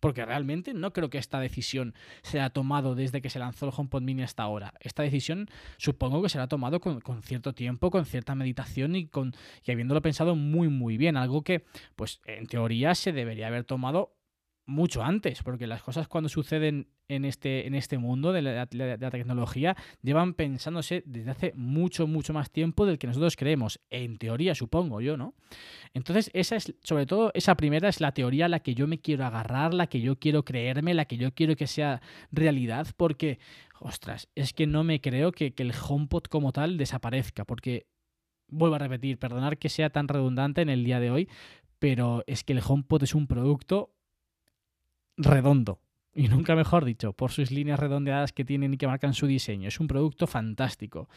Porque 0.00 0.24
realmente 0.24 0.74
no 0.74 0.92
creo 0.92 1.10
que 1.10 1.18
esta 1.18 1.38
decisión 1.40 1.94
se 2.22 2.40
haya 2.40 2.50
tomado 2.50 2.94
desde 2.94 3.20
que 3.20 3.30
se 3.30 3.38
lanzó 3.38 3.66
el 3.66 3.72
HomePod 3.76 4.02
Mini 4.02 4.22
hasta 4.22 4.42
ahora. 4.42 4.74
Esta 4.80 5.02
decisión 5.02 5.48
supongo 5.76 6.22
que 6.22 6.28
se 6.28 6.38
ha 6.38 6.48
tomado 6.48 6.80
con, 6.80 7.00
con, 7.00 7.22
cierto 7.22 7.52
tiempo, 7.54 7.90
con 7.90 8.06
cierta 8.06 8.34
meditación 8.34 8.96
y, 8.96 9.06
con, 9.06 9.34
y 9.64 9.70
habiéndolo 9.70 10.02
pensado 10.02 10.34
muy 10.34 10.68
muy 10.68 10.96
bien. 10.96 11.16
Algo 11.16 11.42
que, 11.42 11.64
pues 11.96 12.20
en 12.24 12.46
teoría 12.46 12.94
se 12.94 13.12
debería 13.12 13.48
haber 13.48 13.64
tomado 13.64 14.19
mucho 14.66 15.02
antes, 15.02 15.42
porque 15.42 15.66
las 15.66 15.82
cosas 15.82 16.08
cuando 16.08 16.28
suceden 16.28 16.88
en 17.08 17.24
este, 17.24 17.66
en 17.66 17.74
este 17.74 17.98
mundo 17.98 18.32
de 18.32 18.42
la, 18.42 18.66
tecnología 18.66 19.76
llevan 20.00 20.34
pensándose 20.34 21.02
desde 21.06 21.30
hace 21.30 21.52
mucho, 21.56 22.06
mucho 22.06 22.32
más 22.32 22.50
tiempo 22.50 22.86
del 22.86 22.98
que 22.98 23.08
nosotros 23.08 23.36
creemos, 23.36 23.80
en 23.90 24.16
teoría 24.16 24.54
supongo 24.54 25.00
yo, 25.00 25.16
¿no? 25.16 25.34
Entonces, 25.92 26.30
esa 26.34 26.56
es, 26.56 26.72
sobre 26.84 27.06
todo, 27.06 27.32
esa 27.34 27.56
primera 27.56 27.88
es 27.88 28.00
la 28.00 28.12
teoría 28.12 28.46
a 28.46 28.48
la 28.48 28.60
que 28.60 28.74
yo 28.74 28.86
me 28.86 29.00
quiero 29.00 29.26
agarrar, 29.26 29.74
la 29.74 29.88
que 29.88 30.00
yo 30.00 30.16
quiero 30.16 30.44
creerme, 30.44 30.94
la 30.94 31.04
que 31.06 31.16
yo 31.16 31.34
quiero 31.34 31.56
que 31.56 31.66
sea 31.66 32.00
realidad, 32.30 32.86
porque, 32.96 33.40
ostras, 33.80 34.28
es 34.36 34.52
que 34.52 34.68
no 34.68 34.84
me 34.84 35.00
creo 35.00 35.32
que, 35.32 35.52
que 35.52 35.64
el 35.64 35.72
HomePod 35.72 36.24
como 36.24 36.52
tal 36.52 36.76
desaparezca, 36.76 37.44
porque, 37.44 37.86
vuelvo 38.46 38.76
a 38.76 38.80
repetir, 38.80 39.18
perdonar 39.18 39.58
que 39.58 39.68
sea 39.68 39.90
tan 39.90 40.06
redundante 40.06 40.62
en 40.62 40.68
el 40.68 40.84
día 40.84 41.00
de 41.00 41.10
hoy, 41.10 41.28
pero 41.80 42.22
es 42.28 42.44
que 42.44 42.52
el 42.52 42.62
HomePod 42.64 43.02
es 43.02 43.14
un 43.14 43.26
producto 43.26 43.94
redondo. 45.22 45.80
Y 46.12 46.28
nunca 46.28 46.56
mejor 46.56 46.84
dicho, 46.84 47.12
por 47.12 47.30
sus 47.30 47.52
líneas 47.52 47.78
redondeadas 47.78 48.32
que 48.32 48.44
tienen 48.44 48.74
y 48.74 48.76
que 48.76 48.88
marcan 48.88 49.14
su 49.14 49.26
diseño. 49.26 49.68
Es 49.68 49.78
un 49.78 49.86
producto 49.86 50.26
fantástico. 50.26 51.08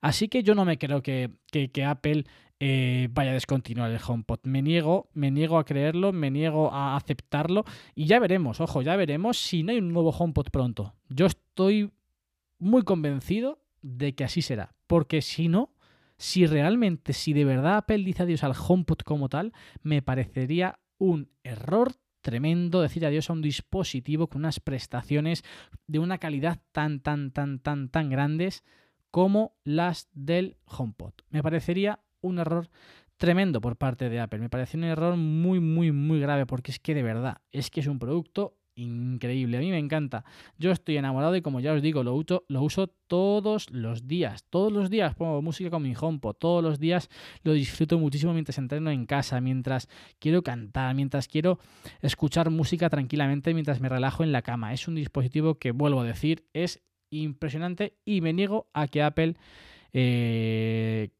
Así 0.00 0.28
que 0.28 0.42
yo 0.44 0.54
no 0.54 0.64
me 0.64 0.78
creo 0.78 1.02
que, 1.02 1.32
que, 1.50 1.84
Apple 1.84 2.24
eh, 2.60 3.08
vaya 3.10 3.32
a 3.32 3.34
descontinuar 3.34 3.90
el 3.90 3.98
HomePod. 4.06 4.40
Me 4.44 4.62
niego, 4.62 5.10
me 5.14 5.32
niego 5.32 5.58
a 5.58 5.64
creerlo, 5.64 6.12
me 6.12 6.30
niego 6.30 6.72
a 6.72 6.96
aceptarlo. 6.96 7.64
Y 7.96 8.06
ya 8.06 8.20
veremos, 8.20 8.60
ojo, 8.60 8.82
ya 8.82 8.94
veremos 8.94 9.36
si 9.36 9.64
no 9.64 9.72
hay 9.72 9.78
un 9.78 9.92
nuevo 9.92 10.10
HomePod 10.10 10.50
pronto. 10.50 10.94
Yo 11.08 11.26
estoy 11.26 11.90
muy 12.58 12.82
convencido 12.82 13.60
de 13.82 14.14
que 14.14 14.22
así 14.22 14.42
será. 14.42 14.76
Porque 14.86 15.22
si 15.22 15.48
no, 15.48 15.74
si 16.18 16.46
realmente, 16.46 17.12
si 17.14 17.32
de 17.32 17.44
verdad 17.44 17.78
Apple 17.78 17.98
dice 17.98 18.22
adiós 18.22 18.44
al 18.44 18.54
HomePod 18.56 18.98
como 18.98 19.28
tal, 19.28 19.52
me 19.82 20.02
parecería 20.02 20.78
un 20.98 21.30
error 21.42 21.92
tremendo 22.26 22.82
decir 22.82 23.06
adiós 23.06 23.30
a 23.30 23.34
un 23.34 23.40
dispositivo 23.40 24.26
con 24.26 24.40
unas 24.40 24.58
prestaciones 24.58 25.44
de 25.86 26.00
una 26.00 26.18
calidad 26.18 26.58
tan, 26.72 26.98
tan, 26.98 27.30
tan, 27.30 27.60
tan, 27.60 27.88
tan 27.88 28.10
grandes 28.10 28.64
como 29.12 29.54
las 29.62 30.08
del 30.12 30.56
HomePod. 30.64 31.12
Me 31.30 31.40
parecería 31.40 32.00
un 32.20 32.40
error 32.40 32.68
tremendo 33.16 33.60
por 33.60 33.76
parte 33.76 34.08
de 34.08 34.18
Apple. 34.18 34.40
Me 34.40 34.50
parece 34.50 34.76
un 34.76 34.82
error 34.82 35.14
muy, 35.14 35.60
muy, 35.60 35.92
muy 35.92 36.18
grave 36.18 36.46
porque 36.46 36.72
es 36.72 36.80
que 36.80 36.96
de 36.96 37.04
verdad, 37.04 37.42
es 37.52 37.70
que 37.70 37.78
es 37.78 37.86
un 37.86 38.00
producto 38.00 38.58
increíble. 38.76 39.56
A 39.56 39.60
mí 39.60 39.70
me 39.70 39.78
encanta. 39.78 40.24
Yo 40.58 40.70
estoy 40.70 40.96
enamorado 40.96 41.34
y 41.34 41.42
como 41.42 41.60
ya 41.60 41.72
os 41.72 41.82
digo, 41.82 42.04
lo 42.04 42.14
uso, 42.14 42.44
lo 42.48 42.62
uso 42.62 42.86
todos 42.86 43.70
los 43.70 44.06
días. 44.06 44.44
Todos 44.48 44.72
los 44.72 44.90
días 44.90 45.14
pongo 45.14 45.42
música 45.42 45.70
con 45.70 45.82
mi 45.82 45.94
HomePod. 45.98 46.36
Todos 46.36 46.62
los 46.62 46.78
días 46.78 47.08
lo 47.42 47.52
disfruto 47.52 47.98
muchísimo 47.98 48.32
mientras 48.32 48.58
entreno 48.58 48.90
en 48.90 49.06
casa, 49.06 49.40
mientras 49.40 49.88
quiero 50.18 50.42
cantar, 50.42 50.94
mientras 50.94 51.26
quiero 51.26 51.58
escuchar 52.02 52.50
música 52.50 52.88
tranquilamente, 52.90 53.54
mientras 53.54 53.80
me 53.80 53.88
relajo 53.88 54.22
en 54.22 54.32
la 54.32 54.42
cama. 54.42 54.72
Es 54.72 54.86
un 54.86 54.94
dispositivo 54.94 55.56
que, 55.56 55.72
vuelvo 55.72 56.00
a 56.00 56.04
decir, 56.04 56.46
es 56.52 56.82
impresionante 57.10 57.96
y 58.04 58.20
me 58.20 58.32
niego 58.32 58.68
a 58.74 58.88
que 58.88 59.02
Apple 59.02 59.36
eh, 59.92 61.10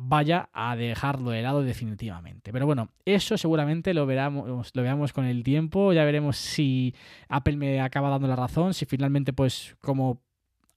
vaya 0.00 0.48
a 0.52 0.76
dejarlo 0.76 1.30
de 1.30 1.42
lado 1.42 1.62
definitivamente. 1.62 2.52
Pero 2.52 2.66
bueno, 2.66 2.90
eso 3.04 3.36
seguramente 3.36 3.94
lo, 3.94 4.06
veremos, 4.06 4.70
lo 4.74 4.82
veamos 4.82 5.12
con 5.12 5.24
el 5.24 5.42
tiempo, 5.42 5.92
ya 5.92 6.04
veremos 6.04 6.36
si 6.36 6.94
Apple 7.28 7.56
me 7.56 7.80
acaba 7.80 8.08
dando 8.08 8.28
la 8.28 8.36
razón, 8.36 8.74
si 8.74 8.86
finalmente 8.86 9.32
pues 9.32 9.76
como 9.80 10.22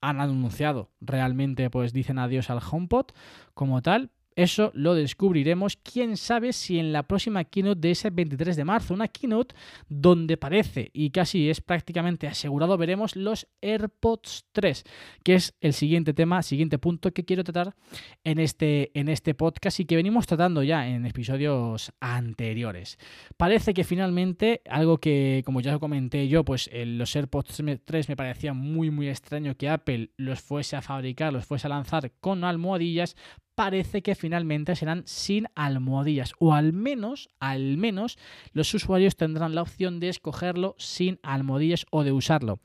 han 0.02 0.20
anunciado 0.20 0.90
realmente 1.00 1.70
pues 1.70 1.94
dicen 1.94 2.18
adiós 2.18 2.50
al 2.50 2.60
HomePod 2.60 3.08
como 3.54 3.82
tal, 3.84 4.10
eso 4.36 4.72
lo 4.74 4.96
descubriremos, 4.96 5.78
quién 5.78 6.18
sabe 6.18 6.54
si 6.54 6.80
en 6.80 6.94
la 6.94 7.04
próxima 7.04 7.44
keynote 7.44 7.82
de 7.82 7.92
ese 7.92 8.10
23 8.10 8.56
de 8.56 8.66
marzo, 8.66 8.94
una 8.94 9.08
keynote 9.08 9.56
donde 9.90 10.38
parece 10.38 10.90
y 10.94 11.10
casi 11.12 11.50
es 11.50 11.62
prácticamente 11.62 12.28
asegurado 12.28 12.78
veremos 12.78 13.16
los 13.16 13.48
AirPods 13.62 14.46
3, 14.52 14.84
que 15.24 15.36
es 15.36 15.56
el 15.62 15.74
siguiente 15.74 16.14
tema, 16.14 16.44
siguiente 16.44 16.78
punto 16.78 17.12
que 17.12 17.26
quiero 17.26 17.44
tratar 17.44 17.76
en 18.24 18.40
este, 18.40 18.92
en 18.98 19.10
este 19.10 19.34
podcast 19.34 19.80
y 19.80 19.86
que 19.86 19.96
venimos 19.96 20.28
tratando 20.28 20.64
ya 20.64 20.88
en 20.88 21.06
episodios 21.06 21.92
anteriores. 22.00 22.98
Parece 23.38 23.74
que 23.74 23.84
finalmente, 23.84 24.62
algo 24.70 24.98
que 24.98 25.42
como 25.46 25.62
ya 25.62 25.80
comenté 25.80 26.28
yo, 26.28 26.46
pues 26.46 26.70
los 26.74 27.16
AirPods 27.16 27.62
3 27.86 28.10
me 28.10 28.16
parecía 28.16 28.54
muy 28.54 28.92
muy 28.92 29.10
extraño 29.10 29.56
que 29.56 29.70
Apple 29.70 30.12
los 30.18 30.42
fuese 30.42 30.76
a 30.76 30.82
fabricar, 30.82 31.34
los 31.34 31.46
fuese 31.46 31.68
a 31.68 31.70
lanzar 31.70 32.12
con 32.20 32.44
almohadillas, 32.44 33.16
parece 33.62 34.02
que 34.02 34.16
finalmente 34.16 34.76
serán 34.76 35.04
sin 35.06 35.46
almohadillas 35.54 36.34
o 36.40 36.56
al 36.56 36.74
menos, 36.74 37.30
al 37.40 37.78
menos 37.78 38.18
los 38.54 38.74
usuarios 38.74 39.16
tendrán 39.16 39.54
la 39.54 39.62
opción 39.62 40.00
de 40.00 40.10
escogerlo 40.10 40.74
sin 40.80 41.20
almohadillas 41.22 41.86
o 41.92 42.04
de 42.04 42.12
usarlo 42.12 42.60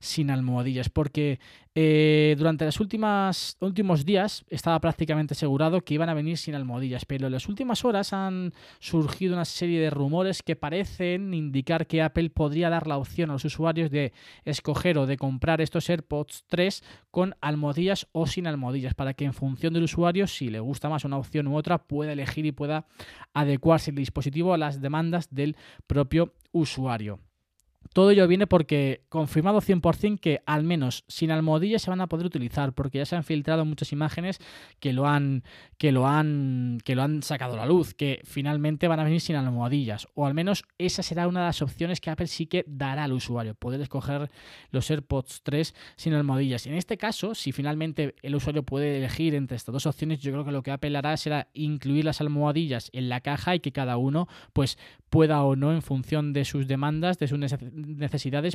sin 0.00 0.28
almohadillas, 0.28 0.88
porque 0.88 1.38
eh, 1.76 2.34
durante 2.36 2.64
los 2.64 2.80
últimos 2.80 4.04
días 4.04 4.44
estaba 4.48 4.80
prácticamente 4.80 5.34
asegurado 5.34 5.82
que 5.82 5.94
iban 5.94 6.08
a 6.08 6.14
venir 6.14 6.36
sin 6.36 6.56
almohadillas, 6.56 7.04
pero 7.04 7.26
en 7.26 7.32
las 7.32 7.48
últimas 7.48 7.84
horas 7.84 8.12
han 8.12 8.52
surgido 8.80 9.34
una 9.34 9.44
serie 9.44 9.80
de 9.80 9.90
rumores 9.90 10.42
que 10.42 10.56
parecen 10.56 11.32
indicar 11.32 11.86
que 11.86 12.02
Apple 12.02 12.30
podría 12.30 12.70
dar 12.70 12.88
la 12.88 12.98
opción 12.98 13.30
a 13.30 13.34
los 13.34 13.44
usuarios 13.44 13.90
de 13.92 14.12
escoger 14.44 14.98
o 14.98 15.06
de 15.06 15.16
comprar 15.16 15.60
estos 15.60 15.88
AirPods 15.88 16.44
3 16.48 16.82
con 17.12 17.36
almohadillas 17.40 18.08
o 18.10 18.26
sin 18.26 18.48
almohadillas, 18.48 18.94
para 18.94 19.14
que 19.14 19.24
en 19.24 19.32
función 19.32 19.72
del 19.72 19.84
usuario, 19.84 20.26
si 20.26 20.50
le 20.50 20.58
gusta 20.58 20.88
más 20.88 21.04
una 21.04 21.18
opción 21.18 21.46
u 21.46 21.56
otra, 21.56 21.78
pueda 21.78 22.12
elegir 22.12 22.46
y 22.46 22.52
pueda 22.52 22.86
adecuarse 23.32 23.90
el 23.90 23.96
dispositivo 23.96 24.54
a 24.54 24.58
las 24.58 24.80
demandas 24.80 25.32
del 25.32 25.56
propio 25.86 26.34
usuario. 26.50 27.20
Todo 27.92 28.12
ello 28.12 28.28
viene 28.28 28.46
porque 28.46 29.02
confirmado 29.08 29.60
100% 29.60 30.20
que 30.20 30.42
al 30.46 30.62
menos 30.62 31.04
sin 31.08 31.32
almohadillas 31.32 31.82
se 31.82 31.90
van 31.90 32.00
a 32.00 32.06
poder 32.06 32.26
utilizar, 32.26 32.72
porque 32.72 32.98
ya 32.98 33.06
se 33.06 33.16
han 33.16 33.24
filtrado 33.24 33.64
muchas 33.64 33.90
imágenes 33.92 34.38
que 34.78 34.92
lo 34.92 35.08
han 35.08 35.42
que 35.76 35.90
lo 35.90 36.06
han 36.06 36.78
que 36.84 36.94
lo 36.94 37.02
han 37.02 37.24
sacado 37.24 37.54
a 37.54 37.56
la 37.56 37.66
luz, 37.66 37.94
que 37.94 38.20
finalmente 38.24 38.86
van 38.86 39.00
a 39.00 39.04
venir 39.04 39.20
sin 39.20 39.34
almohadillas, 39.34 40.06
o 40.14 40.24
al 40.24 40.34
menos 40.34 40.64
esa 40.78 41.02
será 41.02 41.26
una 41.26 41.40
de 41.40 41.46
las 41.46 41.62
opciones 41.62 42.00
que 42.00 42.10
Apple 42.10 42.28
sí 42.28 42.46
que 42.46 42.64
dará 42.68 43.04
al 43.04 43.12
usuario, 43.12 43.54
poder 43.54 43.80
escoger 43.80 44.30
los 44.70 44.88
AirPods 44.88 45.40
3 45.42 45.74
sin 45.96 46.14
almohadillas. 46.14 46.66
En 46.66 46.74
este 46.74 46.96
caso, 46.96 47.34
si 47.34 47.50
finalmente 47.50 48.14
el 48.22 48.36
usuario 48.36 48.62
puede 48.62 48.98
elegir 48.98 49.34
entre 49.34 49.56
estas 49.56 49.72
dos 49.72 49.86
opciones, 49.86 50.20
yo 50.20 50.30
creo 50.30 50.44
que 50.44 50.52
lo 50.52 50.62
que 50.62 50.70
Apple 50.70 50.96
hará 50.96 51.16
será 51.16 51.48
incluir 51.54 52.04
las 52.04 52.20
almohadillas 52.20 52.88
en 52.92 53.08
la 53.08 53.20
caja 53.20 53.56
y 53.56 53.60
que 53.60 53.72
cada 53.72 53.96
uno 53.96 54.28
pues 54.52 54.78
pueda 55.08 55.42
o 55.42 55.56
no 55.56 55.72
en 55.72 55.82
función 55.82 56.32
de 56.32 56.44
sus 56.44 56.68
demandas, 56.68 57.18
de 57.18 57.26
sus 57.26 57.38
necesidades 57.38 57.69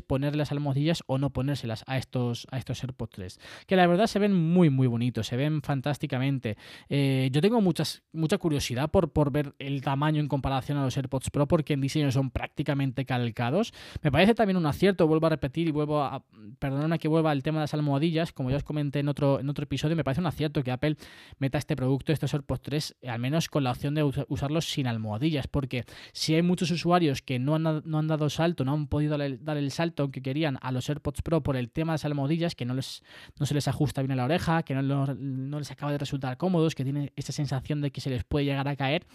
ponerle 0.07 0.37
las 0.37 0.51
almohadillas 0.51 1.03
o 1.07 1.17
no 1.17 1.31
ponérselas 1.31 1.83
a 1.87 1.97
estos, 1.97 2.47
a 2.51 2.57
estos 2.57 2.83
AirPods 2.83 3.11
3. 3.11 3.39
Que 3.67 3.75
la 3.75 3.87
verdad 3.87 4.07
se 4.07 4.19
ven 4.19 4.33
muy, 4.33 4.69
muy 4.69 4.87
bonitos, 4.87 5.27
se 5.27 5.37
ven 5.37 5.61
fantásticamente. 5.61 6.57
Eh, 6.89 7.29
yo 7.31 7.41
tengo 7.41 7.61
muchas, 7.61 8.03
mucha 8.11 8.37
curiosidad 8.37 8.89
por, 8.89 9.11
por 9.11 9.31
ver 9.31 9.53
el 9.59 9.81
tamaño 9.81 10.19
en 10.19 10.27
comparación 10.27 10.77
a 10.77 10.83
los 10.83 10.97
AirPods 10.97 11.29
Pro, 11.29 11.47
porque 11.47 11.73
en 11.73 11.81
diseño 11.81 12.11
son 12.11 12.31
prácticamente 12.31 13.05
calcados. 13.05 13.73
Me 14.01 14.11
parece 14.11 14.35
también 14.35 14.57
un 14.57 14.65
acierto, 14.65 15.07
vuelvo 15.07 15.27
a 15.27 15.29
repetir 15.29 15.67
y 15.67 15.71
vuelvo 15.71 16.01
a. 16.01 16.23
Perdonadme 16.59 16.99
que 16.99 17.07
vuelva 17.07 17.31
al 17.31 17.43
tema 17.43 17.59
de 17.59 17.63
las 17.63 17.73
almohadillas, 17.73 18.31
como 18.31 18.49
ya 18.49 18.57
os 18.57 18.63
comenté 18.63 18.99
en 18.99 19.09
otro, 19.09 19.39
en 19.39 19.49
otro 19.49 19.63
episodio, 19.63 19.95
me 19.95 20.03
parece 20.03 20.21
un 20.21 20.27
acierto 20.27 20.63
que 20.63 20.71
Apple 20.71 20.95
meta 21.39 21.57
este 21.57 21.75
producto, 21.75 22.13
estos 22.13 22.33
AirPods 22.33 22.61
3, 22.61 22.95
al 23.07 23.19
menos 23.19 23.49
con 23.49 23.63
la 23.63 23.71
opción 23.71 23.95
de 23.95 24.03
usarlos 24.03 24.65
sin 24.65 24.87
almohadillas, 24.87 25.47
porque 25.47 25.85
si 26.13 26.35
hay 26.35 26.41
muchos 26.41 26.71
usuarios 26.71 27.21
que 27.21 27.39
no 27.39 27.55
han, 27.55 27.81
no 27.85 27.99
han 27.99 28.07
dado 28.07 28.29
salto, 28.29 28.63
no 28.63 28.73
han 28.73 28.87
podido 28.87 29.04
dar 29.07 29.57
el 29.57 29.71
salto 29.71 30.11
que 30.11 30.21
querían 30.21 30.57
a 30.61 30.71
los 30.71 30.89
AirPods 30.89 31.21
Pro 31.21 31.41
por 31.43 31.55
el 31.55 31.69
tema 31.69 31.93
de 31.93 31.95
las 31.95 32.05
almohadillas, 32.05 32.55
que 32.55 32.65
no, 32.65 32.73
les, 32.73 33.03
no 33.39 33.45
se 33.45 33.53
les 33.53 33.67
ajusta 33.67 34.01
bien 34.01 34.11
a 34.11 34.15
la 34.15 34.25
oreja, 34.25 34.63
que 34.63 34.75
no, 34.75 35.05
no 35.15 35.59
les 35.59 35.71
acaba 35.71 35.91
de 35.91 35.97
resultar 35.97 36.37
cómodos, 36.37 36.75
que 36.75 36.83
tienen 36.83 37.11
esa 37.15 37.31
sensación 37.31 37.81
de 37.81 37.91
que 37.91 38.01
se 38.01 38.09
les 38.09 38.23
puede 38.23 38.45
llegar 38.45 38.67
a 38.67 38.75
caer, 38.75 39.05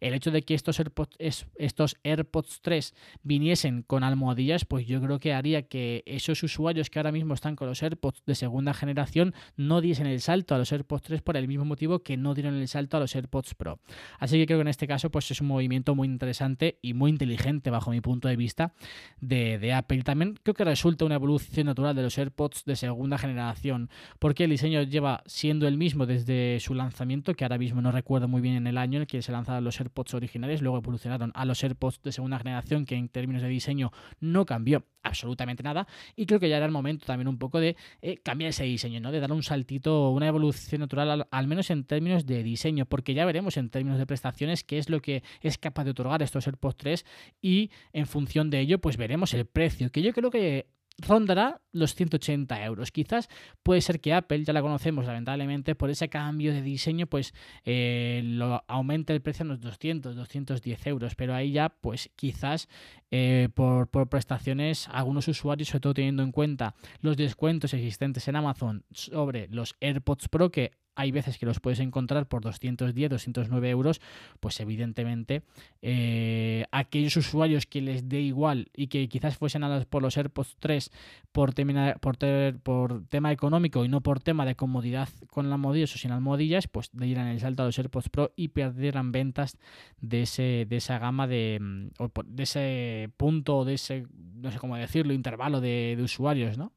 el 0.00 0.14
hecho 0.14 0.30
de 0.30 0.42
que 0.42 0.54
estos 0.54 0.78
AirPods, 0.78 1.16
estos 1.56 1.96
AirPods 2.04 2.60
3 2.62 2.94
viniesen 3.22 3.82
con 3.82 4.04
almohadillas, 4.04 4.64
pues 4.64 4.86
yo 4.86 5.00
creo 5.00 5.18
que 5.18 5.32
haría 5.32 5.62
que 5.62 6.02
esos 6.06 6.42
usuarios 6.42 6.90
que 6.90 6.98
ahora 6.98 7.12
mismo 7.12 7.34
están 7.34 7.56
con 7.56 7.68
los 7.68 7.82
AirPods 7.82 8.22
de 8.26 8.34
segunda 8.34 8.74
generación 8.74 9.34
no 9.56 9.80
diesen 9.80 10.06
el 10.06 10.20
salto 10.20 10.54
a 10.54 10.58
los 10.58 10.72
AirPods 10.72 11.02
3 11.02 11.22
por 11.22 11.36
el 11.36 11.48
mismo 11.48 11.64
motivo 11.64 12.00
que 12.00 12.16
no 12.16 12.34
dieron 12.34 12.54
el 12.54 12.68
salto 12.68 12.96
a 12.96 13.00
los 13.00 13.14
AirPods 13.14 13.54
Pro. 13.54 13.80
Así 14.18 14.38
que 14.38 14.46
creo 14.46 14.58
que 14.58 14.62
en 14.62 14.68
este 14.68 14.86
caso 14.86 15.10
pues 15.10 15.30
es 15.30 15.40
un 15.40 15.46
movimiento 15.46 15.94
muy 15.94 16.08
interesante 16.08 16.78
y 16.82 16.94
muy 16.94 17.10
inteligente 17.10 17.70
bajo 17.70 17.90
mi 17.90 18.00
punto 18.00 18.28
de 18.28 18.36
vista 18.36 18.74
de, 19.20 19.37
de 19.38 19.72
Apple. 19.72 20.02
También 20.02 20.38
creo 20.42 20.54
que 20.54 20.64
resulta 20.64 21.04
una 21.04 21.14
evolución 21.14 21.66
natural 21.66 21.94
de 21.94 22.02
los 22.02 22.18
AirPods 22.18 22.64
de 22.64 22.76
segunda 22.76 23.18
generación, 23.18 23.90
porque 24.18 24.44
el 24.44 24.50
diseño 24.50 24.82
lleva 24.82 25.22
siendo 25.26 25.66
el 25.68 25.76
mismo 25.76 26.06
desde 26.06 26.58
su 26.60 26.74
lanzamiento, 26.74 27.34
que 27.34 27.44
ahora 27.44 27.58
mismo 27.58 27.80
no 27.80 27.92
recuerdo 27.92 28.28
muy 28.28 28.40
bien 28.40 28.56
en 28.56 28.66
el 28.66 28.78
año 28.78 28.96
en 28.96 29.02
el 29.02 29.06
que 29.06 29.22
se 29.22 29.32
lanzaron 29.32 29.64
los 29.64 29.80
AirPods 29.80 30.14
originales, 30.14 30.62
luego 30.62 30.78
evolucionaron 30.78 31.32
a 31.34 31.44
los 31.44 31.62
AirPods 31.62 32.02
de 32.02 32.12
segunda 32.12 32.38
generación, 32.38 32.84
que 32.84 32.96
en 32.96 33.08
términos 33.08 33.42
de 33.42 33.48
diseño 33.48 33.92
no 34.20 34.46
cambió 34.46 34.84
absolutamente 35.02 35.62
nada. 35.62 35.86
Y 36.16 36.26
creo 36.26 36.40
que 36.40 36.48
ya 36.48 36.56
era 36.56 36.66
el 36.66 36.72
momento 36.72 37.06
también 37.06 37.28
un 37.28 37.38
poco 37.38 37.60
de 37.60 37.76
eh, 38.02 38.18
cambiar 38.18 38.50
ese 38.50 38.64
diseño, 38.64 39.00
¿no? 39.00 39.12
De 39.12 39.20
dar 39.20 39.32
un 39.32 39.42
saltito, 39.42 40.10
una 40.10 40.28
evolución 40.28 40.80
natural, 40.80 41.26
al, 41.30 41.46
menos 41.46 41.70
en 41.70 41.84
términos 41.84 42.26
de 42.26 42.42
diseño, 42.42 42.86
porque 42.86 43.14
ya 43.14 43.24
veremos 43.24 43.56
en 43.56 43.70
términos 43.70 43.98
de 43.98 44.06
prestaciones 44.06 44.64
qué 44.64 44.78
es 44.78 44.90
lo 44.90 45.00
que 45.00 45.22
es 45.40 45.58
capaz 45.58 45.84
de 45.84 45.90
otorgar 45.90 46.22
estos 46.22 46.46
AirPods 46.46 46.76
3 46.76 47.06
y 47.40 47.70
en 47.92 48.06
función 48.06 48.50
de 48.50 48.60
ello, 48.60 48.80
pues 48.80 48.96
veremos 48.96 49.34
el 49.34 49.46
precio, 49.46 49.90
que 49.90 50.02
yo 50.02 50.12
creo 50.12 50.30
que 50.30 50.66
rondará 50.98 51.60
los 51.72 51.94
180 51.94 52.64
euros. 52.64 52.90
Quizás 52.90 53.28
puede 53.62 53.80
ser 53.80 54.00
que 54.00 54.12
Apple, 54.12 54.44
ya 54.44 54.52
la 54.52 54.62
conocemos 54.62 55.06
lamentablemente, 55.06 55.74
por 55.74 55.90
ese 55.90 56.08
cambio 56.08 56.52
de 56.52 56.62
diseño, 56.62 57.06
pues 57.06 57.34
eh, 57.64 58.22
lo 58.24 58.64
aumente 58.66 59.12
el 59.12 59.22
precio 59.22 59.44
a 59.44 59.48
los 59.48 59.60
200, 59.60 60.16
210 60.16 60.86
euros, 60.86 61.14
pero 61.14 61.34
ahí 61.34 61.52
ya, 61.52 61.68
pues 61.68 62.10
quizás 62.16 62.68
eh, 63.10 63.48
por, 63.54 63.88
por, 63.88 64.08
prestaciones, 64.08 64.88
algunos 64.88 65.28
usuarios, 65.28 65.68
sobre 65.68 65.80
todo 65.80 65.94
teniendo 65.94 66.22
en 66.22 66.32
cuenta 66.32 66.74
los 67.00 67.16
descuentos 67.16 67.72
existentes 67.74 68.26
en 68.28 68.36
Amazon 68.36 68.84
sobre 68.90 69.48
los 69.48 69.76
AirPods 69.80 70.28
Pro, 70.28 70.50
que 70.50 70.72
hay 70.98 71.12
veces 71.12 71.38
que 71.38 71.46
los 71.46 71.60
puedes 71.60 71.78
encontrar 71.78 72.26
por 72.26 72.42
210, 72.42 73.08
209 73.08 73.70
euros, 73.70 74.00
pues 74.40 74.58
evidentemente 74.58 75.42
eh, 75.80 76.64
aquellos 76.72 77.16
usuarios 77.16 77.66
que 77.66 77.80
les 77.80 78.08
dé 78.08 78.20
igual 78.20 78.68
y 78.74 78.88
que 78.88 79.08
quizás 79.08 79.38
fuesen 79.38 79.62
a 79.62 79.84
por 79.84 80.02
los 80.02 80.16
AirPods 80.16 80.56
3 80.58 80.90
por, 81.30 81.54
por, 82.00 82.18
por, 82.64 83.06
tema 83.06 83.30
económico 83.30 83.84
y 83.84 83.88
no 83.88 84.00
por 84.00 84.18
tema 84.18 84.44
de 84.44 84.56
comodidad 84.56 85.08
con 85.30 85.50
almohadillas 85.52 85.94
o 85.94 85.98
sin 85.98 86.10
almohadillas, 86.10 86.66
pues 86.66 86.90
dieran 86.92 87.28
el 87.28 87.38
salto 87.38 87.62
a 87.62 87.66
los 87.66 87.78
AirPods 87.78 88.08
Pro 88.08 88.32
y 88.34 88.48
perdieran 88.48 89.12
ventas 89.12 89.56
de, 90.00 90.22
ese, 90.22 90.66
de 90.68 90.76
esa 90.78 90.98
gama 90.98 91.28
de, 91.28 91.58
mm, 91.60 91.88
de 92.26 92.42
ese 92.42 93.10
punto, 93.16 93.64
de 93.64 93.74
ese, 93.74 94.04
no 94.34 94.50
sé 94.50 94.58
cómo 94.58 94.76
decirlo, 94.76 95.12
intervalo 95.12 95.60
de, 95.60 95.94
de 95.96 96.02
usuarios, 96.02 96.58
¿no? 96.58 96.72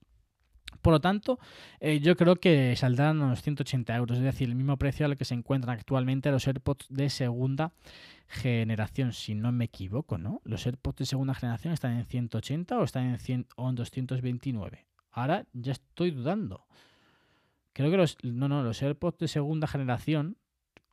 Por 0.82 0.94
lo 0.94 1.00
tanto, 1.00 1.40
eh, 1.80 2.00
yo 2.00 2.16
creo 2.16 2.36
que 2.38 2.76
saldrán 2.76 3.22
unos 3.22 3.42
180 3.42 3.96
euros, 3.96 4.18
es 4.18 4.24
decir, 4.24 4.50
el 4.50 4.56
mismo 4.56 4.78
precio 4.78 5.06
al 5.06 5.18
que 5.18 5.26
se 5.26 5.36
encuentran 5.36 5.78
actualmente 5.78 6.32
los 6.32 6.48
AirPods 6.48 6.88
de 6.90 7.10
segunda 7.10 7.74
generación, 8.28 9.14
si 9.14 9.36
no 9.36 9.52
me 9.52 9.66
equivoco, 9.66 10.18
¿no? 10.18 10.42
Los 10.44 10.66
AirPods 10.66 10.98
de 10.98 11.06
segunda 11.06 11.34
generación 11.34 11.74
están 11.74 11.98
en 11.98 12.06
180 12.06 12.80
o 12.80 12.84
están 12.84 13.10
en, 13.10 13.20
100, 13.20 13.48
o 13.58 13.70
en 13.70 13.76
229. 13.76 14.86
Ahora 15.12 15.46
ya 15.54 15.74
estoy 15.74 16.12
dudando. 16.12 16.66
Creo 17.74 17.92
que 17.92 17.98
los, 17.98 18.18
no, 18.24 18.48
no, 18.48 18.64
los 18.64 18.82
AirPods 18.82 19.20
de 19.20 19.28
segunda 19.28 19.68
generación 19.68 20.38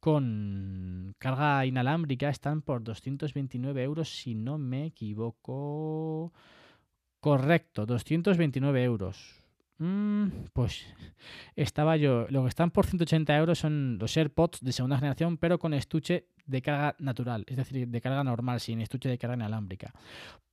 con 0.00 1.14
carga 1.18 1.66
inalámbrica 1.66 2.28
están 2.28 2.62
por 2.62 2.84
229 2.84 3.82
euros, 3.82 4.08
si 4.08 4.34
no 4.34 4.58
me 4.58 4.86
equivoco. 4.86 6.32
Correcto, 7.20 7.84
229 7.86 8.84
euros. 8.84 9.37
Mm, 9.78 10.28
pues 10.52 10.86
estaba 11.54 11.96
yo. 11.96 12.26
Lo 12.30 12.42
que 12.42 12.48
están 12.48 12.70
por 12.70 12.86
180 12.86 13.36
euros 13.36 13.58
son 13.60 13.98
los 13.98 14.16
AirPods 14.16 14.60
de 14.60 14.72
segunda 14.72 14.98
generación, 14.98 15.38
pero 15.38 15.58
con 15.58 15.72
estuche 15.72 16.26
de 16.46 16.62
carga 16.62 16.96
natural, 16.98 17.44
es 17.46 17.56
decir, 17.56 17.88
de 17.88 18.00
carga 18.00 18.24
normal, 18.24 18.60
sin 18.60 18.80
estuche 18.80 19.08
de 19.08 19.18
carga 19.18 19.36
inalámbrica. 19.36 19.92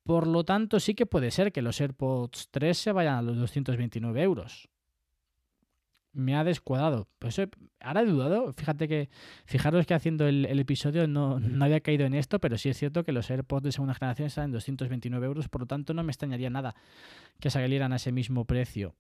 Por 0.04 0.28
lo 0.28 0.44
tanto, 0.44 0.80
sí 0.80 0.94
que 0.94 1.08
puede 1.08 1.32
ser 1.32 1.52
que 1.52 1.64
los 1.64 1.82
AirPods 1.82 2.50
3 2.52 2.78
se 2.78 2.92
vayan 2.92 3.16
a 3.16 3.22
los 3.24 3.38
229 3.38 4.22
euros. 4.22 4.70
Me 6.14 6.36
ha 6.36 6.44
descuadrado. 6.44 7.10
Pues 7.18 7.42
ahora 7.80 8.02
he 8.02 8.06
dudado. 8.06 8.54
Fíjate 8.54 8.88
que, 8.88 9.10
fijaros 9.46 9.86
que 9.86 9.96
haciendo 9.96 10.28
el, 10.28 10.46
episodio 10.60 11.08
no, 11.08 11.40
no, 11.40 11.66
había 11.66 11.82
caído 11.82 12.06
en 12.06 12.14
esto, 12.14 12.40
pero 12.40 12.58
sí 12.58 12.70
es 12.70 12.78
cierto 12.78 13.04
que 13.04 13.12
los 13.12 13.30
AirPods 13.32 13.64
de 13.64 13.72
segunda 13.72 13.96
generación 13.96 14.28
están 14.28 14.46
en 14.46 14.52
229 14.52 15.26
euros, 15.26 15.50
por 15.50 15.62
lo 15.62 15.68
tanto 15.68 15.94
no 15.94 16.04
me 16.04 16.12
extrañaría 16.12 16.52
nada 16.52 16.76
que 17.40 17.50
salieran 17.50 17.92
a 17.92 17.96
ese 17.96 18.12
mismo 18.12 18.46
precio. 18.46 18.96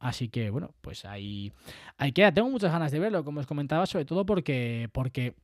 Así 0.00 0.28
que, 0.28 0.50
bueno, 0.50 0.74
pues 0.80 1.04
ahí, 1.04 1.52
ahí 1.98 2.12
queda. 2.12 2.32
Tengo 2.32 2.50
muchas 2.50 2.72
ganas 2.72 2.90
de 2.90 2.98
verlo, 2.98 3.22
como 3.22 3.40
os 3.40 3.46
comentaba, 3.46 3.86
sobre 3.86 4.06
todo 4.06 4.26
porque, 4.26 4.88
porque 4.92 5.34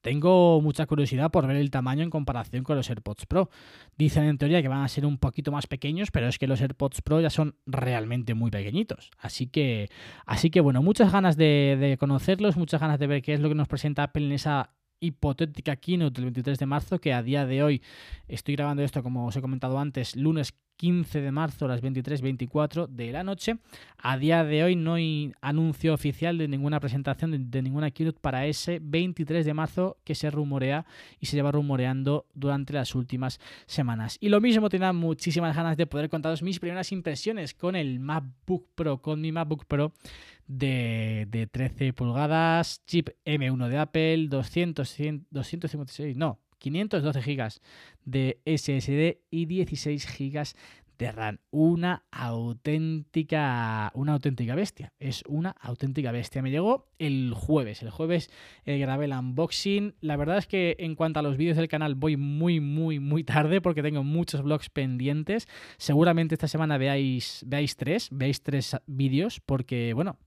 tengo 0.00 0.60
mucha 0.60 0.86
curiosidad 0.86 1.30
por 1.30 1.46
ver 1.46 1.56
el 1.56 1.70
tamaño 1.70 2.02
en 2.02 2.10
comparación 2.10 2.62
con 2.62 2.76
los 2.76 2.88
AirPods 2.88 3.26
Pro. 3.26 3.50
Dicen 3.98 4.24
en 4.24 4.38
teoría 4.38 4.62
que 4.62 4.68
van 4.68 4.82
a 4.82 4.88
ser 4.88 5.04
un 5.06 5.18
poquito 5.18 5.50
más 5.50 5.66
pequeños, 5.66 6.10
pero 6.12 6.28
es 6.28 6.38
que 6.38 6.46
los 6.46 6.60
AirPods 6.60 7.02
Pro 7.02 7.20
ya 7.20 7.30
son 7.30 7.56
realmente 7.66 8.34
muy 8.34 8.50
pequeñitos. 8.50 9.10
Así 9.18 9.48
que, 9.48 9.88
así 10.24 10.50
que 10.50 10.60
bueno, 10.60 10.82
muchas 10.82 11.10
ganas 11.10 11.36
de, 11.36 11.76
de 11.80 11.96
conocerlos, 11.96 12.56
muchas 12.56 12.80
ganas 12.80 13.00
de 13.00 13.06
ver 13.08 13.22
qué 13.22 13.32
es 13.32 13.40
lo 13.40 13.48
que 13.48 13.54
nos 13.56 13.66
presenta 13.66 14.04
Apple 14.04 14.26
en 14.26 14.32
esa 14.32 14.74
hipotética 15.00 15.76
keynote 15.76 16.20
del 16.20 16.26
23 16.26 16.58
de 16.58 16.66
marzo, 16.66 17.00
que 17.00 17.12
a 17.12 17.22
día 17.22 17.46
de 17.46 17.62
hoy 17.62 17.82
estoy 18.28 18.56
grabando 18.56 18.82
esto, 18.82 19.02
como 19.02 19.26
os 19.26 19.36
he 19.36 19.40
comentado 19.40 19.78
antes, 19.78 20.16
lunes 20.16 20.54
15 20.76 21.20
de 21.20 21.30
marzo 21.30 21.64
a 21.64 21.68
las 21.68 21.82
23.24 21.82 22.88
de 22.88 23.12
la 23.12 23.24
noche. 23.24 23.58
A 23.98 24.18
día 24.18 24.44
de 24.44 24.64
hoy 24.64 24.76
no 24.76 24.94
hay 24.94 25.32
anuncio 25.40 25.94
oficial 25.94 26.38
de 26.38 26.48
ninguna 26.48 26.80
presentación, 26.80 27.50
de, 27.50 27.62
ninguna 27.62 27.90
keynote 27.90 28.18
para 28.20 28.46
ese 28.46 28.80
23 28.82 29.46
de 29.46 29.54
marzo 29.54 29.98
que 30.04 30.14
se 30.14 30.30
rumorea 30.30 30.84
y 31.20 31.26
se 31.26 31.36
lleva 31.36 31.52
rumoreando 31.52 32.26
durante 32.34 32.72
las 32.72 32.94
últimas 32.94 33.40
semanas. 33.66 34.18
Y 34.20 34.28
lo 34.28 34.40
mismo, 34.40 34.68
tenía 34.68 34.92
muchísimas 34.92 35.56
ganas 35.56 35.76
de 35.76 35.86
poder 35.86 36.10
contaros 36.10 36.42
mis 36.42 36.60
primeras 36.60 36.92
impresiones 36.92 37.54
con 37.54 37.76
el 37.76 38.00
MacBook 38.00 38.68
Pro, 38.74 39.00
con 39.00 39.20
mi 39.20 39.32
MacBook 39.32 39.66
Pro 39.66 39.92
de, 40.46 41.26
de 41.30 41.46
13 41.46 41.92
pulgadas, 41.92 42.84
chip 42.86 43.08
M1 43.24 43.68
de 43.68 43.78
Apple, 43.78 44.28
200, 44.28 44.96
256, 45.30 46.16
no, 46.16 46.40
512 46.70 47.20
GB 47.20 47.60
de 48.04 48.40
SSD 48.46 49.20
y 49.30 49.46
16 49.46 50.06
GB 50.18 50.54
de 50.98 51.12
RAM. 51.12 51.38
Una 51.50 52.04
auténtica, 52.10 53.90
una 53.94 54.14
auténtica 54.14 54.54
bestia. 54.54 54.92
Es 54.98 55.22
una 55.26 55.50
auténtica 55.60 56.12
bestia. 56.12 56.40
Me 56.40 56.50
llegó 56.50 56.88
el 56.98 57.34
jueves. 57.34 57.82
El 57.82 57.90
jueves 57.90 58.30
eh, 58.64 58.78
grabé 58.78 59.06
el 59.06 59.12
unboxing. 59.12 59.94
La 60.00 60.16
verdad 60.16 60.38
es 60.38 60.46
que 60.46 60.76
en 60.78 60.94
cuanto 60.94 61.20
a 61.20 61.22
los 61.22 61.36
vídeos 61.36 61.56
del 61.56 61.68
canal 61.68 61.96
voy 61.96 62.16
muy, 62.16 62.60
muy, 62.60 62.98
muy 62.98 63.24
tarde 63.24 63.60
porque 63.60 63.82
tengo 63.82 64.02
muchos 64.04 64.42
vlogs 64.42 64.70
pendientes. 64.70 65.46
Seguramente 65.76 66.34
esta 66.34 66.48
semana 66.48 66.78
veáis, 66.78 67.44
veáis 67.46 67.76
tres, 67.76 68.08
veáis 68.10 68.42
tres 68.42 68.76
vídeos 68.86 69.40
porque, 69.44 69.92
bueno, 69.92 70.18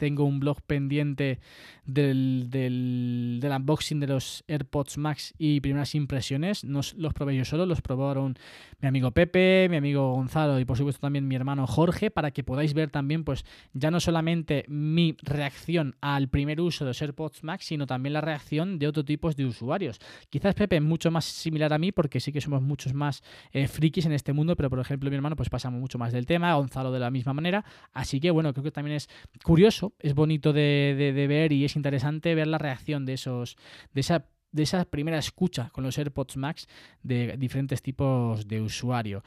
tengo 0.00 0.24
un 0.24 0.40
blog 0.40 0.62
pendiente 0.62 1.40
del, 1.84 2.46
del, 2.48 3.38
unboxing 3.44 4.00
de 4.00 4.06
los 4.06 4.44
AirPods 4.48 4.96
Max 4.96 5.34
y 5.36 5.60
primeras 5.60 5.94
impresiones. 5.94 6.64
No 6.64 6.80
los 6.96 7.12
probé 7.12 7.36
yo 7.36 7.44
solo, 7.44 7.66
los 7.66 7.82
probaron 7.82 8.34
mi 8.80 8.88
amigo 8.88 9.10
Pepe, 9.10 9.68
mi 9.68 9.76
amigo 9.76 10.14
Gonzalo 10.14 10.58
y 10.58 10.64
por 10.64 10.78
supuesto 10.78 11.02
también 11.02 11.28
mi 11.28 11.34
hermano 11.34 11.66
Jorge 11.66 12.10
para 12.10 12.30
que 12.30 12.42
podáis 12.42 12.72
ver 12.72 12.90
también 12.90 13.24
pues 13.24 13.44
ya 13.74 13.90
no 13.90 14.00
solamente 14.00 14.64
mi 14.68 15.16
reacción 15.20 15.94
al 16.00 16.28
primer 16.28 16.62
uso 16.62 16.86
de 16.86 16.90
los 16.90 17.02
AirPods 17.02 17.44
Max, 17.44 17.66
sino 17.66 17.86
también 17.86 18.14
la 18.14 18.22
reacción 18.22 18.78
de 18.78 18.88
otros 18.88 19.04
tipos 19.04 19.36
de 19.36 19.44
usuarios. 19.44 19.98
Quizás 20.30 20.54
Pepe 20.54 20.76
es 20.76 20.82
mucho 20.82 21.10
más 21.10 21.26
similar 21.26 21.74
a 21.74 21.78
mí 21.78 21.92
porque 21.92 22.20
sí 22.20 22.32
que 22.32 22.40
somos 22.40 22.62
muchos 22.62 22.94
más 22.94 23.22
eh, 23.52 23.68
frikis 23.68 24.06
en 24.06 24.12
este 24.12 24.32
mundo, 24.32 24.56
pero 24.56 24.70
por 24.70 24.80
ejemplo 24.80 25.10
mi 25.10 25.16
hermano 25.16 25.36
pues 25.36 25.50
pasamos 25.50 25.78
mucho 25.78 25.98
más 25.98 26.10
del 26.14 26.24
tema, 26.24 26.54
Gonzalo 26.54 26.90
de 26.90 27.00
la 27.00 27.10
misma 27.10 27.34
manera. 27.34 27.66
Así 27.92 28.18
que 28.18 28.30
bueno, 28.30 28.54
creo 28.54 28.64
que 28.64 28.70
también 28.70 28.96
es 28.96 29.10
curioso 29.44 29.89
es 29.98 30.14
bonito 30.14 30.52
de, 30.52 31.26
ver 31.28 31.52
y 31.52 31.64
es 31.64 31.76
interesante 31.76 32.34
ver 32.34 32.46
la 32.46 32.58
reacción 32.58 33.04
de 33.06 33.14
esos, 33.14 33.56
de 33.92 34.00
esa 34.00 34.24
de 34.52 34.84
primera 34.86 35.18
escucha 35.18 35.70
con 35.72 35.84
los 35.84 35.96
AirPods 35.98 36.36
Max 36.36 36.66
de 37.02 37.36
diferentes 37.36 37.82
tipos 37.82 38.46
de 38.48 38.60
usuario. 38.60 39.22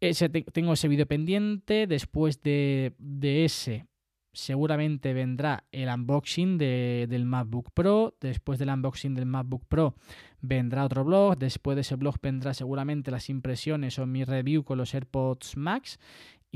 Ese, 0.00 0.28
tengo 0.28 0.74
ese 0.74 0.88
vídeo 0.88 1.06
pendiente. 1.06 1.86
Después 1.86 2.42
de, 2.42 2.94
ese, 3.22 3.86
seguramente 4.32 5.14
vendrá 5.14 5.64
el 5.72 5.88
unboxing 5.88 6.58
del 6.58 7.24
MacBook 7.24 7.70
Pro. 7.72 8.14
Después 8.20 8.58
del 8.58 8.68
unboxing 8.68 9.14
del 9.14 9.26
MacBook 9.26 9.64
Pro 9.66 9.94
vendrá 10.42 10.84
otro 10.84 11.04
blog. 11.04 11.38
Después 11.38 11.76
de 11.76 11.80
ese 11.80 11.96
blog 11.96 12.16
vendrá 12.20 12.52
seguramente 12.52 13.10
las 13.10 13.30
impresiones 13.30 13.98
o 13.98 14.06
mi 14.06 14.24
review 14.24 14.64
con 14.64 14.76
los 14.76 14.94
AirPods 14.94 15.56
Max. 15.56 15.98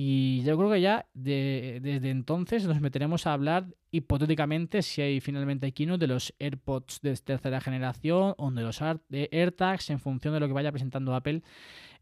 Y 0.03 0.43
yo 0.45 0.57
creo 0.57 0.71
que 0.71 0.81
ya 0.81 1.05
desde 1.13 2.09
entonces 2.09 2.65
nos 2.65 2.81
meteremos 2.81 3.27
a 3.27 3.35
hablar 3.35 3.67
hipotéticamente 3.91 4.81
si 4.81 5.03
hay 5.03 5.21
finalmente 5.21 5.71
keynote 5.73 6.01
de 6.01 6.07
los 6.07 6.33
AirPods 6.39 7.03
de 7.03 7.15
tercera 7.17 7.61
generación 7.61 8.33
o 8.39 8.51
de 8.51 8.63
los 8.63 8.81
AirTags 8.81 9.91
en 9.91 9.99
función 9.99 10.33
de 10.33 10.41
lo 10.41 10.47
que 10.47 10.55
vaya 10.55 10.73
presentando 10.73 11.15
Apple 11.15 11.43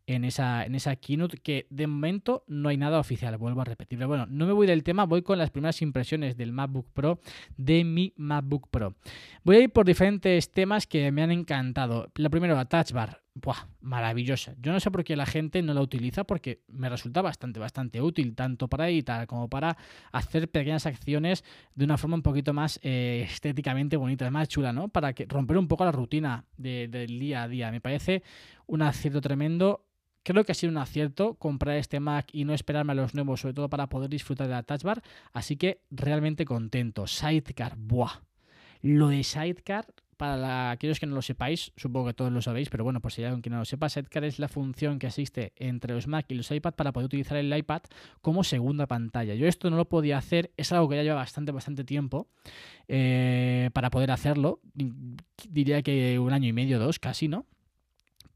en 0.07 0.25
esa, 0.25 0.65
en 0.65 0.77
esa 0.77 0.95
keynote 0.95 1.39
que 1.39 1.67
de 1.71 1.89
momento 1.89 2.45
no 2.47 2.69
hay 2.69 2.77
nada 2.77 3.01
oficial, 3.01 3.37
vuelvo 3.37 3.63
a 3.63 3.65
repetir. 3.65 3.99
Pero 3.99 4.07
bueno, 4.07 4.27
no 4.27 4.47
me 4.47 4.53
voy 4.53 4.69
del 4.69 4.85
tema, 4.85 5.05
voy 5.05 5.23
con 5.23 5.37
las 5.37 5.51
primeras 5.51 5.83
impresiones 5.83 6.37
del 6.37 6.53
MacBook 6.53 6.87
Pro, 6.95 7.19
de 7.57 7.83
mi 7.83 8.15
MacBook 8.17 8.69
Pro. 8.71 8.95
Voy 9.43 9.57
a 9.57 9.61
ir 9.63 9.71
por 9.71 9.87
diferentes 9.87 10.53
temas 10.53 10.87
que 10.87 11.11
me 11.11 11.25
han 11.25 11.33
encantado. 11.33 12.13
Lo 12.15 12.31
primero, 12.31 12.55
la 12.55 12.67
Touch 12.67 12.93
Bar. 12.93 13.23
Buah, 13.41 13.69
maravillosa. 13.81 14.55
Yo 14.61 14.73
no 14.73 14.81
sé 14.81 14.91
por 14.91 15.05
qué 15.05 15.15
la 15.15 15.27
gente 15.27 15.63
no 15.63 15.73
la 15.73 15.81
utiliza 15.81 16.25
porque 16.25 16.63
me 16.67 16.89
resulta 16.89 17.23
bastante, 17.23 17.61
bastante 17.61 18.03
útil, 18.03 18.35
tanto 18.35 18.67
para 18.69 18.89
editar 18.89 19.29
como 19.29 19.49
para 19.49 19.77
hacer 20.11 20.51
pequeñas 20.51 20.87
acciones 20.87 21.45
de 21.75 21.85
una 21.85 21.99
forma 21.99 22.17
un 22.17 22.23
poquito 22.23 22.53
más 22.53 22.81
eh, 22.83 23.27
estéticamente 23.31 23.97
bonita, 23.97 24.29
más 24.31 24.49
chula, 24.49 24.73
¿no? 24.73 24.89
Para 24.89 25.13
que 25.13 25.27
romper 25.27 25.57
un 25.57 25.69
poco 25.69 25.85
la 25.85 25.93
rutina 25.93 26.47
del 26.57 27.21
día 27.21 27.45
a 27.45 27.49
día. 27.49 27.71
Me 27.71 27.81
parece 27.81 28.25
un 28.67 28.83
acierto 28.83 29.21
tremendo. 29.21 29.87
Creo 30.25 30.43
que 30.45 30.53
ha 30.53 30.55
sido 30.55 30.73
un 30.73 30.79
acierto 30.79 31.35
comprar 31.35 31.77
este 31.77 32.01
Mac 32.01 32.27
y 32.33 32.45
no 32.45 32.55
esperarme 32.55 32.93
a 32.93 32.97
los 32.97 33.15
nuevos, 33.15 33.41
sobre 33.41 33.55
todo 33.55 33.71
para 33.71 33.89
poder 33.89 34.11
disfrutar 34.11 34.49
de 34.49 34.55
la 34.55 34.65
Touch 34.65 34.83
Bar. 34.83 35.03
Así 35.33 35.57
que 35.57 35.83
realmente 35.91 36.45
contento. 36.45 37.07
Sidecar, 37.07 37.77
buah. 37.77 38.23
Lo 38.83 39.09
de 39.09 39.23
Sidecar 39.23 39.87
para 40.19 40.73
aquellos 40.73 41.01
que 41.01 41.07
no 41.07 41.15
lo 41.15 41.23
sepáis, 41.23 41.73
supongo 41.77 42.09
que 42.09 42.15
todos 42.15 42.31
lo 42.31 42.43
sabéis, 42.43 42.69
pero 42.69 42.85
bueno, 42.85 43.01
por 43.01 43.13
si 43.13 43.23
hay 43.23 43.27
alguien 43.27 43.41
que 43.41 43.51
no 43.51 43.59
lo 43.59 43.65
sepa, 43.65 43.89
Sidecar 43.89 44.25
es 44.25 44.39
la 44.39 44.49
función 44.49 44.99
que 44.99 45.07
existe 45.07 45.53
entre 45.57 45.95
los 45.95 46.09
Mac 46.09 46.27
y 46.29 46.35
los 46.35 46.51
iPad 46.51 46.75
para 46.75 46.93
poder 46.93 47.07
utilizar 47.07 47.39
el 47.39 47.57
iPad 47.57 47.83
como 48.21 48.45
segunda 48.45 48.87
pantalla. 48.87 49.35
Yo 49.35 49.47
esto 49.47 49.71
no 49.71 49.77
lo 49.77 49.89
podía 49.89 50.19
hacer, 50.19 50.51
es 50.57 50.73
algo 50.73 50.89
que 50.89 50.97
ya 50.97 51.05
lleva 51.05 51.15
bastante, 51.15 51.53
bastante 51.53 51.85
tiempo 51.85 52.29
eh, 52.89 53.71
para 53.73 53.91
poder 53.91 54.11
hacerlo. 54.11 54.61
Diría 55.49 55.83
que 55.83 56.19
un 56.19 56.33
año 56.33 56.49
y 56.49 56.53
medio, 56.53 56.79
dos, 56.79 56.99
casi, 56.99 57.29
¿no? 57.29 57.47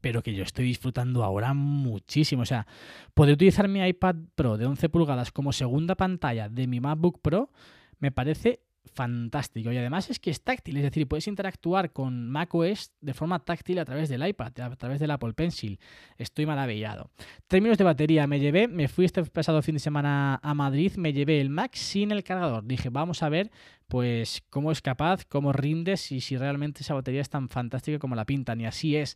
pero 0.01 0.21
que 0.21 0.33
yo 0.33 0.43
estoy 0.43 0.65
disfrutando 0.65 1.23
ahora 1.23 1.53
muchísimo. 1.53 2.41
O 2.41 2.45
sea, 2.45 2.67
poder 3.13 3.35
utilizar 3.35 3.69
mi 3.69 3.85
iPad 3.87 4.15
Pro 4.35 4.57
de 4.57 4.65
11 4.65 4.89
pulgadas 4.89 5.31
como 5.31 5.53
segunda 5.53 5.95
pantalla 5.95 6.49
de 6.49 6.67
mi 6.67 6.81
MacBook 6.81 7.21
Pro 7.21 7.51
me 7.99 8.11
parece 8.11 8.59
fantástico. 8.93 9.71
Y 9.71 9.77
además 9.77 10.09
es 10.09 10.19
que 10.19 10.29
es 10.29 10.43
táctil, 10.43 10.77
es 10.77 10.83
decir, 10.83 11.07
puedes 11.07 11.27
interactuar 11.27 11.91
con 11.91 12.29
macOS 12.29 12.91
de 13.01 13.13
forma 13.13 13.39
táctil 13.39 13.79
a 13.79 13.85
través 13.85 14.09
del 14.09 14.25
iPad, 14.25 14.59
a 14.59 14.75
través 14.75 14.99
del 14.99 15.11
Apple 15.11 15.33
Pencil. 15.33 15.79
Estoy 16.17 16.45
maravillado. 16.45 17.09
Términos 17.47 17.77
de 17.77 17.83
batería, 17.83 18.27
me 18.27 18.39
llevé, 18.39 18.67
me 18.67 18.87
fui 18.87 19.05
este 19.05 19.23
pasado 19.25 19.61
fin 19.61 19.75
de 19.75 19.79
semana 19.79 20.39
a 20.43 20.53
Madrid, 20.53 20.93
me 20.95 21.13
llevé 21.13 21.39
el 21.39 21.49
Mac 21.49 21.75
sin 21.75 22.11
el 22.11 22.23
cargador. 22.23 22.65
Dije, 22.65 22.89
vamos 22.89 23.23
a 23.23 23.29
ver 23.29 23.51
pues 23.93 24.41
cómo 24.49 24.71
es 24.71 24.81
capaz, 24.81 25.23
cómo 25.23 25.53
rindes 25.53 26.11
y 26.11 26.19
si 26.19 26.35
realmente 26.35 26.81
esa 26.81 26.95
batería 26.95 27.21
es 27.21 27.29
tan 27.29 27.47
fantástica 27.47 27.99
como 27.99 28.15
la 28.15 28.25
pintan. 28.25 28.59
Y 28.59 28.65
así 28.65 28.95
es. 28.95 29.15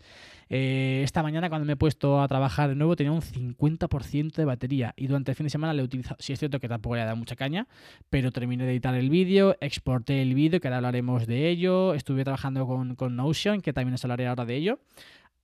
Eh, 0.49 1.01
esta 1.03 1.23
mañana 1.23 1.49
cuando 1.49 1.65
me 1.65 1.73
he 1.73 1.75
puesto 1.75 2.21
a 2.21 2.27
trabajar 2.27 2.69
de 2.69 2.75
nuevo 2.75 2.95
tenía 2.95 3.11
un 3.11 3.23
50% 3.23 4.35
de 4.35 4.45
batería 4.45 4.93
y 4.95 5.07
durante 5.07 5.31
el 5.31 5.35
fin 5.35 5.47
de 5.47 5.49
semana 5.49 5.73
le 5.73 5.81
he 5.81 5.83
utilizado. 5.83 6.17
Sí 6.19 6.31
es 6.31 6.37
cierto 6.37 6.59
que 6.59 6.69
tampoco 6.69 6.93
le 6.93 7.01
ha 7.01 7.05
dado 7.05 7.17
mucha 7.17 7.35
caña, 7.35 7.67
pero 8.11 8.31
terminé 8.31 8.65
de 8.65 8.73
editar 8.73 8.93
el 8.93 9.09
vídeo, 9.09 9.57
exporté 9.61 10.21
el 10.21 10.35
vídeo, 10.35 10.59
que 10.59 10.67
ahora 10.67 10.77
hablaremos 10.77 11.25
de 11.25 11.49
ello. 11.49 11.95
Estuve 11.95 12.23
trabajando 12.23 12.67
con, 12.67 12.93
con 12.95 13.15
Notion, 13.15 13.61
que 13.61 13.73
también 13.73 13.95
os 13.95 14.05
hablaré 14.05 14.27
ahora 14.27 14.45
de 14.45 14.57
ello. 14.57 14.79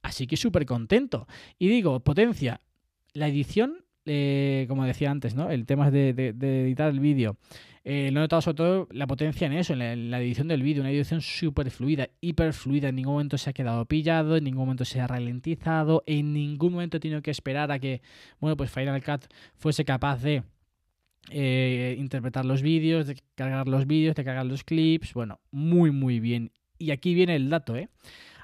Así 0.04 0.28
que 0.28 0.38
súper 0.38 0.68
contento. 0.68 1.28
Y 1.58 1.70
digo, 1.70 2.02
potencia. 2.02 2.62
La 3.14 3.28
edición, 3.30 3.84
eh, 4.06 4.66
como 4.68 4.86
decía 4.86 5.12
antes, 5.12 5.36
¿no? 5.36 5.50
El 5.50 5.66
tema 5.66 5.92
de, 5.92 6.14
de 6.14 6.62
editar 6.64 6.90
el 6.90 7.00
vídeo 7.00 7.38
Eh, 7.86 8.12
lo 8.12 8.20
he 8.20 8.24
notado 8.24 8.42
sobre 8.42 8.56
todo 8.56 8.88
la 8.92 9.08
potencia 9.08 9.46
en 9.46 9.54
eso, 9.54 9.74
en 9.74 10.10
la, 10.10 10.22
edición 10.22 10.48
del 10.48 10.64
vídeo, 10.64 10.82
una 10.82 10.92
edición 10.92 11.20
súper 11.22 11.70
fluida, 11.70 12.08
hiper 12.22 12.54
fluida, 12.54 12.88
en 12.90 12.96
ningún 12.96 13.14
momento 13.14 13.38
se 13.38 13.50
ha 13.50 13.54
quedado 13.54 13.86
pillado, 13.86 14.38
en 14.38 14.46
ningún 14.46 14.64
momento 14.64 14.86
se 14.86 15.02
ha 15.02 15.08
ralentizado, 15.08 16.02
en 16.06 16.32
ningún 16.34 16.72
momento 16.74 16.98
he 16.98 17.00
tenido 17.02 17.22
que 17.22 17.32
esperar 17.32 17.72
a 17.74 17.80
que, 17.80 18.02
bueno, 18.40 18.56
pues 18.56 18.72
Final 18.72 19.04
Cut 19.04 19.26
fuese 19.56 19.84
capaz 19.84 20.22
de 20.24 20.44
eh, 21.30 21.96
interpretar 22.00 22.46
los 22.46 22.62
vídeos, 22.62 23.06
de 23.08 23.18
cargar 23.36 23.68
los 23.68 23.86
vídeos, 23.86 24.16
de 24.16 24.24
cargar 24.24 24.46
los 24.46 24.64
clips, 24.64 25.14
bueno, 25.14 25.42
muy 25.52 25.92
muy 25.92 26.22
bien. 26.22 26.52
Y 26.78 26.92
aquí 26.92 27.14
viene 27.14 27.36
el 27.36 27.50
dato, 27.50 27.76
¿eh? 27.76 27.90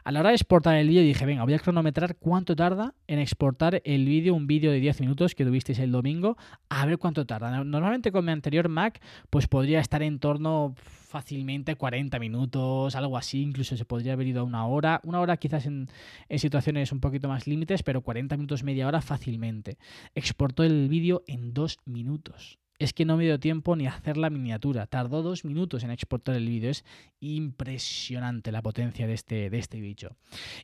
A 0.03 0.11
la 0.11 0.21
hora 0.21 0.29
de 0.29 0.35
exportar 0.35 0.75
el 0.75 0.87
vídeo 0.87 1.03
dije, 1.03 1.25
venga, 1.25 1.43
voy 1.43 1.53
a 1.53 1.59
cronometrar 1.59 2.15
cuánto 2.17 2.55
tarda 2.55 2.93
en 3.07 3.19
exportar 3.19 3.81
el 3.83 4.05
vídeo, 4.05 4.33
un 4.33 4.47
vídeo 4.47 4.71
de 4.71 4.79
10 4.79 5.01
minutos 5.01 5.35
que 5.35 5.45
tuvisteis 5.45 5.79
el 5.79 5.91
domingo, 5.91 6.37
a 6.69 6.85
ver 6.85 6.97
cuánto 6.97 7.25
tarda. 7.25 7.63
Normalmente 7.63 8.11
con 8.11 8.25
mi 8.25 8.31
anterior 8.31 8.69
Mac, 8.69 9.01
pues 9.29 9.47
podría 9.47 9.79
estar 9.79 10.01
en 10.01 10.19
torno 10.19 10.73
fácilmente 10.75 11.75
40 11.75 12.17
minutos, 12.19 12.95
algo 12.95 13.17
así, 13.17 13.41
incluso 13.41 13.75
se 13.75 13.85
podría 13.85 14.13
haber 14.13 14.27
ido 14.27 14.41
a 14.41 14.43
una 14.43 14.65
hora, 14.65 15.01
una 15.03 15.19
hora 15.19 15.37
quizás 15.37 15.65
en, 15.65 15.87
en 16.29 16.39
situaciones 16.39 16.91
un 16.91 16.99
poquito 16.99 17.27
más 17.27 17.47
límites, 17.47 17.83
pero 17.83 18.01
40 18.01 18.37
minutos, 18.37 18.63
media 18.63 18.87
hora 18.87 19.01
fácilmente. 19.01 19.77
Exportó 20.15 20.63
el 20.63 20.87
vídeo 20.87 21.23
en 21.27 21.53
dos 21.53 21.79
minutos 21.85 22.59
es 22.79 22.93
que 22.93 23.03
no 23.03 23.17
me 23.17 23.25
dio 23.25 23.39
tiempo 23.39 23.75
ni 23.75 23.85
a 23.87 23.91
hacer 23.91 24.15
la 24.15 24.29
miniatura. 24.29 24.87
Tardó 24.87 25.21
dos 25.21 25.43
minutos 25.43 25.83
en 25.83 25.91
exportar 25.91 26.35
el 26.35 26.47
vídeo. 26.47 26.71
Es 26.71 26.85
impresionante 27.19 28.53
la 28.53 28.61
potencia 28.61 29.05
de 29.05 29.13
este, 29.13 29.49
de 29.49 29.59
este 29.59 29.81
bicho. 29.81 30.15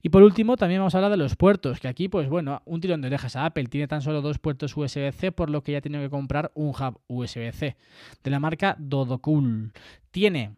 Y 0.02 0.10
por 0.10 0.24
último, 0.24 0.56
también 0.56 0.80
vamos 0.80 0.96
a 0.96 1.00
hablar 1.00 1.12
de 1.12 1.18
los 1.18 1.36
puertos, 1.36 1.82
que 1.82 1.90
aquí, 1.90 2.08
pues 2.08 2.30
bueno, 2.30 2.62
un 2.66 2.80
tirón 2.80 3.02
de 3.02 3.08
orejas 3.08 3.36
a 3.36 3.46
Apple. 3.46 3.66
Tiene 3.66 3.88
tan 3.88 4.02
solo 4.02 4.22
dos 4.22 4.40
puertos 4.40 4.76
USB-C, 4.76 5.34
por 5.34 5.50
lo 5.50 5.62
que 5.62 5.74
ya 5.74 5.82
tiene 5.82 6.02
que 6.02 6.10
comprar 6.10 6.52
un 6.56 6.70
hub 6.70 7.02
USB-C 7.08 7.76
de 8.24 8.32
la 8.32 8.40
marca 8.40 8.76
Dodocool. 8.80 9.74
Tiene... 10.12 10.56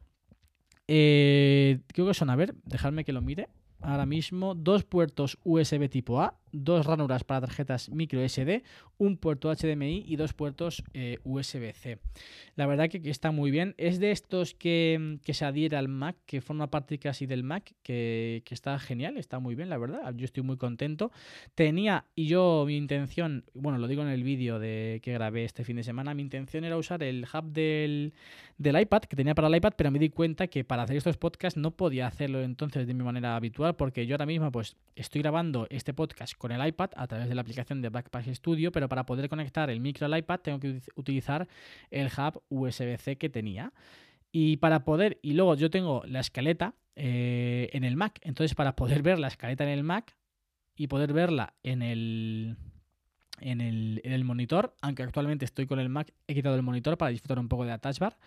Eh, 0.90 1.80
creo 1.88 2.08
que 2.08 2.14
son, 2.14 2.30
a 2.30 2.36
ver, 2.38 2.56
dejadme 2.64 3.04
que 3.04 3.12
lo 3.12 3.22
mire 3.22 3.50
ahora 3.82 4.06
mismo 4.06 4.56
dos 4.56 4.84
puertos 4.84 5.38
USB 5.44 5.90
tipo 5.90 6.22
A, 6.22 6.36
dos 6.64 6.86
ranuras 6.86 7.24
para 7.24 7.42
tarjetas 7.42 7.90
micro 7.90 8.28
SD, 8.28 8.64
un 8.98 9.18
puerto 9.18 9.54
HDMI 9.54 10.04
y 10.08 10.16
dos 10.16 10.34
puertos 10.34 10.84
eh, 10.94 11.20
USB-C. 11.24 12.00
La 12.56 12.66
verdad 12.66 12.90
que, 12.90 12.98
está 13.10 13.32
muy 13.32 13.52
bien. 13.52 13.76
Es 13.78 14.00
de 14.00 14.12
estos 14.12 14.54
que, 14.54 15.20
se 15.24 15.46
adhiere 15.46 15.78
al 15.78 15.88
Mac, 15.88 16.16
que 16.26 16.42
forma 16.42 16.70
parte 16.70 16.98
casi 16.98 17.26
del 17.26 17.44
Mac, 17.44 17.74
que, 17.84 18.44
está 18.50 18.78
genial, 18.80 19.18
está 19.18 19.40
muy 19.40 19.56
bien, 19.56 19.70
la 19.70 19.78
verdad. 19.78 20.14
Yo 20.16 20.26
estoy 20.26 20.44
muy 20.44 20.58
contento. 20.58 21.12
Tenía, 21.54 22.06
y 22.16 22.28
yo 22.28 22.64
mi 22.66 22.76
intención, 22.76 23.46
bueno, 23.54 23.78
lo 23.78 23.88
digo 23.88 24.02
en 24.02 24.10
el 24.10 24.24
vídeo 24.24 24.60
de 24.60 25.00
que 25.04 25.14
grabé 25.14 25.44
este 25.44 25.64
fin 25.64 25.76
de 25.76 25.84
semana, 25.84 26.14
mi 26.14 26.24
intención 26.24 26.64
era 26.64 26.78
usar 26.78 27.04
el 27.04 27.28
hub 27.32 27.52
del, 27.52 28.14
del 28.58 28.80
iPad, 28.80 29.02
que 29.02 29.16
tenía 29.16 29.36
para 29.36 29.48
el 29.48 29.56
iPad, 29.56 29.74
pero 29.76 29.92
me 29.92 30.00
di 30.00 30.10
cuenta 30.10 30.48
que 30.48 30.64
para 30.64 30.84
hacer 30.84 30.98
estos 30.98 31.18
podcasts 31.18 31.60
no 31.60 31.72
podía 31.72 32.08
hacerlo 32.08 32.42
entonces 32.42 32.88
de 32.88 32.94
mi 32.94 33.04
manera 33.04 33.36
habitual, 33.36 33.76
porque 33.76 34.08
yo 34.08 34.16
ahora 34.16 34.26
mismo 34.26 34.52
pues 34.52 34.76
estoy 34.96 35.22
grabando 35.22 35.68
este 35.70 35.94
podcast 35.94 36.34
con 36.38 36.47
el 36.52 36.66
iPad 36.66 36.92
a 36.96 37.08
través 37.08 37.30
de 37.30 37.36
la 37.36 37.42
aplicación 37.42 37.82
de 37.82 37.90
Backpack 37.90 38.34
Studio, 38.34 38.72
pero 38.72 38.90
para 38.90 39.06
poder 39.06 39.30
conectar 39.30 39.70
el 39.70 39.80
micro 39.80 40.06
al 40.06 40.18
iPad 40.18 40.40
tengo 40.40 40.60
que 40.60 40.80
utilizar 40.96 41.48
el 41.92 42.08
hub 42.08 42.42
USB-C 42.50 43.18
que 43.18 43.30
tenía. 43.30 43.74
Y 44.32 44.58
para 44.58 44.84
poder, 44.84 45.20
y 45.22 45.34
luego 45.34 45.56
yo 45.56 45.70
tengo 45.70 46.04
la 46.06 46.20
escaleta 46.20 46.76
eh, 46.96 47.70
en 47.74 47.84
el 47.84 47.96
Mac, 47.96 48.20
entonces 48.24 48.56
para 48.56 48.76
poder 48.76 49.02
ver 49.02 49.20
la 49.20 49.28
escaleta 49.28 49.64
en 49.64 49.70
el 49.70 49.84
Mac 49.84 50.16
y 50.76 50.88
poder 50.88 51.14
verla 51.14 51.54
en 51.64 51.82
el, 51.82 52.58
en 53.40 53.62
el, 53.62 54.02
en 54.04 54.12
el 54.12 54.24
monitor, 54.24 54.76
aunque 54.82 55.04
actualmente 55.04 55.46
estoy 55.46 55.66
con 55.66 55.80
el 55.80 55.90
Mac, 55.90 56.14
he 56.28 56.34
quitado 56.34 56.56
el 56.56 56.64
monitor 56.64 56.98
para 56.98 57.12
disfrutar 57.12 57.40
un 57.40 57.48
poco 57.48 57.64
de 57.66 57.70
la 57.70 57.80
bar. 58.00 58.18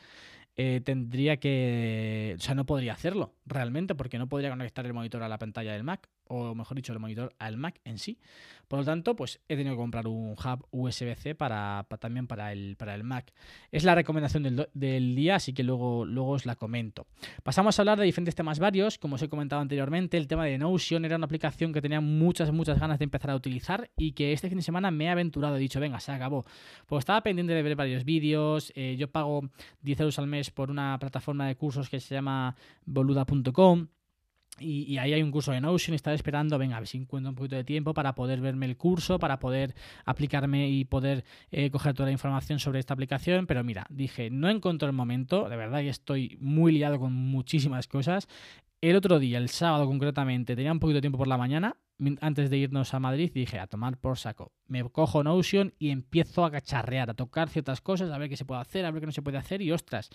Eh, 0.57 0.81
tendría 0.85 1.39
que. 1.39 2.35
O 2.39 2.43
sea, 2.43 2.55
no 2.55 2.67
podría 2.67 2.93
hacerlo 2.93 3.35
realmente, 3.47 3.95
porque 3.95 4.19
no 4.19 4.29
podría 4.29 4.51
conectar 4.51 4.85
el 4.85 4.93
monitor 4.93 5.23
a 5.23 5.29
la 5.29 5.39
pantalla 5.39 5.73
del 5.73 5.85
Mac, 5.85 6.09
o 6.31 6.55
mejor 6.55 6.77
dicho, 6.77 6.93
el 6.93 7.01
monitor 7.01 7.35
al 7.39 7.57
Mac 7.57 7.81
en 7.85 7.99
sí. 7.99 8.19
Por 8.69 8.79
lo 8.79 8.85
tanto, 8.85 9.17
pues 9.17 9.41
he 9.49 9.57
tenido 9.57 9.75
que 9.75 9.81
comprar 9.81 10.07
un 10.07 10.33
hub 10.33 10.67
USB-C 10.71 11.35
para, 11.35 11.85
también 11.99 12.29
para 12.29 12.53
el, 12.53 12.77
para 12.77 12.95
el 12.95 13.03
Mac. 13.03 13.33
Es 13.73 13.83
la 13.83 13.97
recomendación 13.97 14.45
del, 14.73 15.15
día, 15.17 15.35
así 15.35 15.53
que 15.53 15.65
luego, 15.65 16.05
luego 16.05 16.31
os 16.31 16.47
la 16.47 16.55
comento. 16.55 17.09
Pasamos 17.43 17.77
a 17.77 17.83
hablar 17.83 17.99
de 17.99 18.05
diferentes 18.05 18.37
temas 18.37 18.61
varios. 18.61 18.97
Como 18.97 19.17
os 19.17 19.23
he 19.23 19.29
comentado 19.29 19.61
anteriormente, 19.61 20.17
el 20.17 20.29
tema 20.29 20.45
de 20.45 20.57
Notion 20.57 21.05
era 21.05 21.17
una 21.17 21.25
aplicación 21.25 21.73
que 21.73 21.83
tenía 21.83 22.01
muchas, 22.01 22.53
muchas 22.53 22.79
ganas 22.79 23.01
de 23.01 23.05
empezar 23.05 23.33
a 23.33 23.35
utilizar 23.35 23.91
y 23.97 24.13
que 24.13 24.33
este 24.33 24.49
fin 24.49 24.59
de 24.59 24.63
semana 24.63 24.93
me 24.93 25.07
he 25.07 25.09
aventurado. 25.09 25.57
He 25.57 25.61
dicho, 25.61 25.81
venga, 25.81 25.99
se 25.99 26.13
acabó. 26.13 26.45
Pues 26.87 27.01
estaba 27.01 27.23
pendiente 27.25 27.53
de 27.55 27.63
ver 27.65 27.75
varios 27.75 28.05
vídeos. 28.05 28.73
Eh, 28.77 28.95
yo 28.97 29.11
pago 29.11 29.51
10 29.83 30.01
euros 30.01 30.19
al 30.21 30.29
mes 30.29 30.53
por 30.53 30.71
una 30.71 30.97
plataforma 31.01 31.49
de 31.49 31.57
cursos 31.57 31.91
que 31.91 31.99
se 31.99 32.15
llama 32.15 32.55
boluda.com. 32.87 33.89
Y, 34.61 34.99
ahí 34.99 35.15
hay 35.15 35.23
un 35.23 35.31
curso 35.31 35.53
de 35.53 35.61
Notion 35.61 35.95
y 35.95 35.97
estaba 35.97 36.15
esperando, 36.15 36.59
venga, 36.59 36.77
a 36.77 36.81
ver 36.81 36.87
si 36.87 36.99
encuentro 36.99 37.31
un 37.31 37.35
poquito 37.35 37.57
de 37.57 37.65
tiempo 37.65 37.95
para 37.95 38.15
poder 38.15 38.41
verme 38.41 38.67
el 38.67 38.77
curso, 38.77 39.19
para 39.19 39.39
poder 39.39 39.75
aplicarme 40.05 40.69
y 40.69 40.85
poder 40.85 41.25
eh, 41.51 41.71
coger 41.71 41.95
toda 41.95 42.07
la 42.07 42.13
información 42.13 42.59
sobre 42.59 42.79
esta 42.79 42.95
aplicación. 42.95 43.47
Pero 43.47 43.65
mira, 43.65 43.87
dije, 43.89 44.31
no 44.31 44.49
encontré 44.49 44.87
el 44.87 44.93
momento, 44.93 45.49
de 45.49 45.57
verdad 45.57 45.81
que 45.81 45.89
estoy 45.89 46.37
muy 46.41 46.73
liado 46.73 46.99
con 46.99 47.13
muchísimas 47.13 47.89
cosas. 47.89 48.29
El 48.81 48.97
otro 48.97 49.19
día, 49.19 49.39
el 49.39 49.49
sábado 49.49 49.87
concretamente, 49.87 50.57
tenía 50.57 50.73
un 50.73 50.79
poquito 50.79 50.97
de 50.97 51.03
tiempo 51.03 51.19
por 51.19 51.29
la 51.29 51.37
mañana, 51.37 51.77
antes 52.21 52.49
de 52.49 52.57
irnos 52.57 52.95
a 52.95 53.01
Madrid, 53.01 53.31
dije, 53.35 53.59
a 53.59 53.67
tomar 53.67 53.99
por 53.99 54.19
saco. 54.19 54.53
Me 54.67 54.83
cojo 54.85 55.23
Notion 55.23 55.75
y 55.79 55.91
empiezo 55.91 56.45
a 56.45 56.51
cacharrear, 56.51 57.11
a 57.11 57.15
tocar 57.15 57.51
ciertas 57.51 57.81
cosas, 57.81 58.11
a 58.11 58.19
ver 58.19 58.31
qué 58.31 58.37
se 58.37 58.45
puede 58.45 58.61
hacer, 58.63 58.87
a 58.87 58.91
ver 58.91 59.01
qué 59.01 59.07
no 59.07 59.13
se 59.13 59.23
puede 59.23 59.37
hacer 59.37 59.61
y 59.61 59.71
ostras 59.73 60.11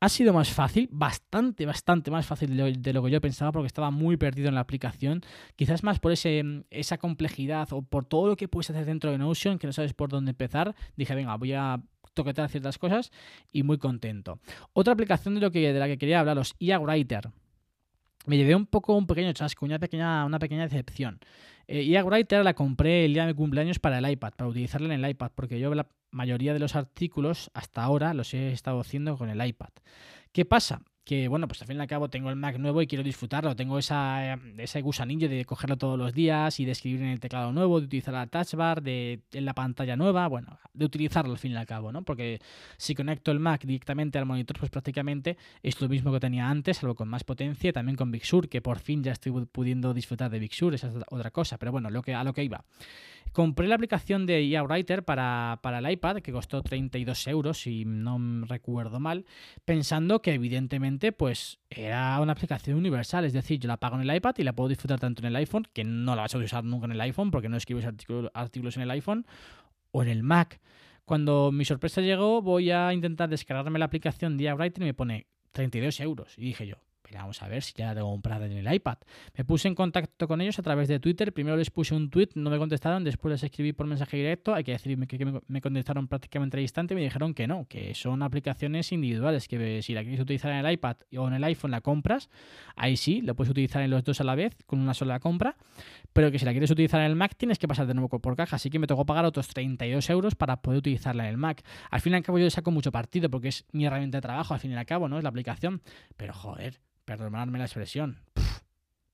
ha 0.00 0.08
sido 0.08 0.32
más 0.32 0.50
fácil, 0.50 0.88
bastante, 0.92 1.66
bastante 1.66 2.10
más 2.10 2.26
fácil 2.26 2.56
de 2.56 2.92
lo, 2.92 3.02
que 3.02 3.10
yo 3.10 3.20
pensaba 3.20 3.50
porque 3.50 3.66
estaba 3.66 3.90
muy 3.90 4.16
perdido 4.16 4.48
en 4.48 4.54
la 4.54 4.60
aplicación. 4.60 5.22
Quizás 5.56 5.82
más 5.82 5.98
por 5.98 6.12
ese, 6.12 6.64
esa 6.70 6.98
complejidad 6.98 7.68
o 7.72 7.82
por 7.82 8.04
todo 8.04 8.28
lo 8.28 8.36
que 8.36 8.48
puedes 8.48 8.70
hacer 8.70 8.86
dentro 8.86 9.10
de 9.10 9.18
Notion 9.18 9.58
que 9.58 9.66
no 9.66 9.72
sabes 9.72 9.94
por 9.94 10.08
dónde 10.08 10.30
empezar. 10.30 10.74
Dije, 10.96 11.14
venga, 11.14 11.36
voy 11.36 11.52
a 11.52 11.82
toquetear 12.14 12.48
ciertas 12.48 12.78
cosas 12.78 13.10
y 13.52 13.64
muy 13.64 13.78
contento. 13.78 14.38
Otra 14.72 14.92
aplicación 14.92 15.34
de, 15.34 15.40
lo 15.40 15.50
que, 15.50 15.72
de 15.72 15.78
la 15.78 15.86
que 15.86 15.98
quería 15.98 16.20
hablaros, 16.20 16.54
IA 16.58 16.78
Writer. 16.78 17.30
Me 18.26 18.36
llevé 18.36 18.54
un 18.54 18.66
poco 18.66 18.96
un 18.96 19.06
pequeño 19.06 19.32
chasco, 19.32 19.64
una 19.64 19.78
pequeña, 19.78 20.24
una 20.24 20.38
pequeña 20.38 20.62
decepción. 20.62 21.18
Eh, 21.68 21.82
IA 21.82 22.02
Writer 22.02 22.42
la 22.42 22.54
compré 22.54 23.04
el 23.04 23.12
día 23.12 23.26
de 23.26 23.34
mi 23.34 23.36
cumpleaños 23.36 23.78
para 23.78 23.98
el 23.98 24.10
iPad, 24.10 24.32
para 24.34 24.48
utilizarla 24.48 24.92
en 24.92 25.04
el 25.04 25.10
iPad, 25.10 25.32
porque 25.34 25.60
yo 25.60 25.74
la 25.74 25.86
mayoría 26.10 26.54
de 26.54 26.58
los 26.58 26.74
artículos 26.74 27.50
hasta 27.52 27.82
ahora 27.82 28.14
los 28.14 28.32
he 28.32 28.52
estado 28.52 28.80
haciendo 28.80 29.18
con 29.18 29.28
el 29.28 29.46
iPad. 29.46 29.68
¿Qué 30.32 30.46
pasa? 30.46 30.80
Que 31.08 31.26
bueno, 31.26 31.48
pues 31.48 31.62
al 31.62 31.68
fin 31.68 31.78
y 31.78 31.80
al 31.80 31.86
cabo 31.86 32.10
tengo 32.10 32.28
el 32.28 32.36
Mac 32.36 32.58
nuevo 32.58 32.82
y 32.82 32.86
quiero 32.86 33.02
disfrutarlo, 33.02 33.56
tengo 33.56 33.78
esa, 33.78 34.34
ese 34.58 34.82
gusanillo 34.82 35.26
de 35.26 35.42
cogerlo 35.46 35.78
todos 35.78 35.98
los 35.98 36.12
días 36.12 36.60
y 36.60 36.66
de 36.66 36.72
escribir 36.72 37.00
en 37.00 37.08
el 37.08 37.18
teclado 37.18 37.50
nuevo, 37.50 37.80
de 37.80 37.86
utilizar 37.86 38.12
la 38.12 38.26
touch 38.26 38.52
bar, 38.56 38.82
de 38.82 39.22
en 39.32 39.46
la 39.46 39.54
pantalla 39.54 39.96
nueva, 39.96 40.26
bueno, 40.26 40.58
de 40.74 40.84
utilizarlo 40.84 41.32
al 41.32 41.38
fin 41.38 41.52
y 41.52 41.56
al 41.56 41.64
cabo, 41.64 41.92
¿no? 41.92 42.02
Porque 42.02 42.40
si 42.76 42.94
conecto 42.94 43.30
el 43.30 43.40
Mac 43.40 43.64
directamente 43.64 44.18
al 44.18 44.26
monitor, 44.26 44.58
pues 44.58 44.70
prácticamente 44.70 45.38
es 45.62 45.80
lo 45.80 45.88
mismo 45.88 46.12
que 46.12 46.20
tenía 46.20 46.46
antes, 46.46 46.82
algo 46.82 46.94
con 46.94 47.08
más 47.08 47.24
potencia, 47.24 47.72
también 47.72 47.96
con 47.96 48.10
Big 48.10 48.26
Sur, 48.26 48.46
que 48.50 48.60
por 48.60 48.78
fin 48.78 49.02
ya 49.02 49.12
estoy 49.12 49.32
pudiendo 49.46 49.94
disfrutar 49.94 50.30
de 50.30 50.38
Big 50.38 50.52
Sur, 50.52 50.74
esa 50.74 50.88
es 50.88 50.94
otra 51.08 51.30
cosa, 51.30 51.56
pero 51.56 51.72
bueno, 51.72 51.88
lo 51.88 52.02
que, 52.02 52.12
a 52.12 52.22
lo 52.22 52.34
que 52.34 52.44
iba. 52.44 52.66
Compré 53.32 53.68
la 53.68 53.74
aplicación 53.74 54.26
de 54.26 54.42
IA 54.42 54.62
Writer 54.62 55.04
para, 55.04 55.60
para 55.62 55.78
el 55.78 55.90
iPad, 55.90 56.18
que 56.18 56.32
costó 56.32 56.62
32 56.62 57.26
euros, 57.28 57.60
si 57.60 57.84
no 57.84 58.44
recuerdo 58.46 59.00
mal, 59.00 59.26
pensando 59.64 60.22
que 60.22 60.34
evidentemente 60.34 61.12
pues 61.12 61.58
era 61.70 62.20
una 62.20 62.32
aplicación 62.32 62.76
universal, 62.76 63.24
es 63.24 63.32
decir, 63.32 63.60
yo 63.60 63.68
la 63.68 63.76
pago 63.76 63.96
en 63.96 64.08
el 64.08 64.16
iPad 64.16 64.34
y 64.38 64.44
la 64.44 64.52
puedo 64.52 64.68
disfrutar 64.68 64.98
tanto 64.98 65.22
en 65.22 65.26
el 65.26 65.36
iPhone, 65.36 65.66
que 65.72 65.84
no 65.84 66.16
la 66.16 66.22
vas 66.22 66.34
a 66.34 66.38
usar 66.38 66.64
nunca 66.64 66.86
en 66.86 66.92
el 66.92 67.00
iPhone 67.00 67.30
porque 67.30 67.48
no 67.48 67.56
escribes 67.56 67.84
artículos 67.84 68.76
en 68.76 68.82
el 68.82 68.90
iPhone, 68.90 69.26
o 69.90 70.02
en 70.02 70.08
el 70.08 70.22
Mac. 70.22 70.60
Cuando 71.04 71.50
mi 71.52 71.64
sorpresa 71.64 72.00
llegó, 72.00 72.42
voy 72.42 72.70
a 72.70 72.92
intentar 72.92 73.28
descargarme 73.28 73.78
la 73.78 73.86
aplicación 73.86 74.36
de 74.36 74.44
IA 74.44 74.54
Writer 74.54 74.82
y 74.82 74.86
me 74.86 74.94
pone 74.94 75.26
32 75.52 76.00
euros. 76.00 76.34
Y 76.36 76.42
dije 76.42 76.66
yo, 76.66 76.76
vamos 77.14 77.42
a 77.42 77.48
ver 77.48 77.62
si 77.62 77.72
ya 77.74 77.86
la 77.86 77.94
tengo 77.94 78.10
comprada 78.10 78.46
en 78.46 78.52
el 78.52 78.72
iPad. 78.72 78.98
Me 79.36 79.44
puse 79.44 79.68
en 79.68 79.74
contacto 79.74 80.28
con 80.28 80.40
ellos 80.40 80.58
a 80.58 80.62
través 80.62 80.88
de 80.88 81.00
Twitter. 81.00 81.32
Primero 81.32 81.56
les 81.56 81.70
puse 81.70 81.94
un 81.94 82.10
tweet, 82.10 82.30
no 82.34 82.50
me 82.50 82.58
contestaron. 82.58 83.04
Después 83.04 83.32
les 83.32 83.42
escribí 83.42 83.72
por 83.72 83.86
mensaje 83.86 84.16
directo. 84.16 84.54
Hay 84.54 84.64
que 84.64 84.72
decir 84.72 84.98
que 85.06 85.42
me 85.46 85.60
contestaron 85.60 86.08
prácticamente 86.08 86.56
al 86.56 86.62
instante 86.62 86.94
me 86.94 87.02
dijeron 87.02 87.34
que 87.34 87.46
no, 87.46 87.66
que 87.68 87.94
son 87.94 88.22
aplicaciones 88.22 88.92
individuales. 88.92 89.48
Que 89.48 89.82
si 89.82 89.94
la 89.94 90.02
quieres 90.02 90.20
utilizar 90.20 90.50
en 90.52 90.64
el 90.64 90.72
iPad 90.72 90.96
o 91.16 91.28
en 91.28 91.34
el 91.34 91.44
iPhone 91.44 91.70
la 91.70 91.80
compras, 91.80 92.28
ahí 92.76 92.96
sí, 92.96 93.20
lo 93.22 93.34
puedes 93.34 93.50
utilizar 93.50 93.82
en 93.82 93.90
los 93.90 94.04
dos 94.04 94.20
a 94.20 94.24
la 94.24 94.34
vez 94.34 94.56
con 94.66 94.80
una 94.80 94.94
sola 94.94 95.20
compra. 95.20 95.56
Pero 96.12 96.30
que 96.30 96.38
si 96.38 96.44
la 96.44 96.52
quieres 96.52 96.70
utilizar 96.70 97.00
en 97.00 97.06
el 97.06 97.16
Mac 97.16 97.36
tienes 97.36 97.58
que 97.58 97.68
pasar 97.68 97.86
de 97.86 97.94
nuevo 97.94 98.08
por 98.18 98.36
caja. 98.36 98.56
Así 98.56 98.70
que 98.70 98.78
me 98.78 98.86
tocó 98.86 99.06
pagar 99.06 99.24
otros 99.24 99.48
32 99.48 100.10
euros 100.10 100.34
para 100.34 100.60
poder 100.62 100.78
utilizarla 100.78 101.24
en 101.24 101.30
el 101.30 101.36
Mac. 101.36 101.62
Al 101.90 102.00
fin 102.00 102.12
y 102.12 102.16
al 102.16 102.22
cabo 102.22 102.38
yo 102.38 102.44
le 102.44 102.50
saco 102.50 102.70
mucho 102.70 102.92
partido 102.92 103.30
porque 103.30 103.48
es 103.48 103.64
mi 103.72 103.86
herramienta 103.86 104.18
de 104.18 104.22
trabajo, 104.22 104.54
al 104.54 104.60
fin 104.60 104.72
y 104.72 104.74
al 104.74 104.86
cabo, 104.86 105.08
¿no? 105.08 105.18
Es 105.18 105.22
la 105.22 105.30
aplicación. 105.30 105.82
Pero 106.16 106.32
joder, 106.32 106.80
perdonadme 107.08 107.58
la 107.58 107.64
expresión, 107.64 108.18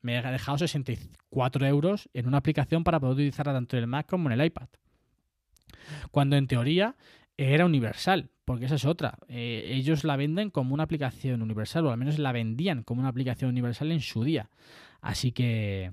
me 0.02 0.18
he 0.18 0.22
dejado 0.32 0.58
64 0.58 1.64
euros 1.64 2.08
en 2.12 2.26
una 2.26 2.38
aplicación 2.38 2.82
para 2.82 2.98
poder 2.98 3.14
utilizarla 3.14 3.52
tanto 3.52 3.76
en 3.76 3.84
el 3.84 3.86
Mac 3.86 4.06
como 4.08 4.28
en 4.28 4.40
el 4.40 4.46
iPad. 4.46 4.66
Cuando 6.10 6.34
en 6.34 6.48
teoría 6.48 6.96
era 7.36 7.64
universal, 7.64 8.30
porque 8.44 8.64
esa 8.64 8.74
es 8.74 8.84
otra. 8.84 9.18
Eh, 9.28 9.68
ellos 9.68 10.02
la 10.02 10.16
venden 10.16 10.50
como 10.50 10.74
una 10.74 10.82
aplicación 10.82 11.40
universal, 11.40 11.86
o 11.86 11.92
al 11.92 11.96
menos 11.96 12.18
la 12.18 12.32
vendían 12.32 12.82
como 12.82 12.98
una 12.98 13.10
aplicación 13.10 13.50
universal 13.50 13.92
en 13.92 14.00
su 14.00 14.24
día. 14.24 14.50
Así 15.00 15.30
que, 15.30 15.92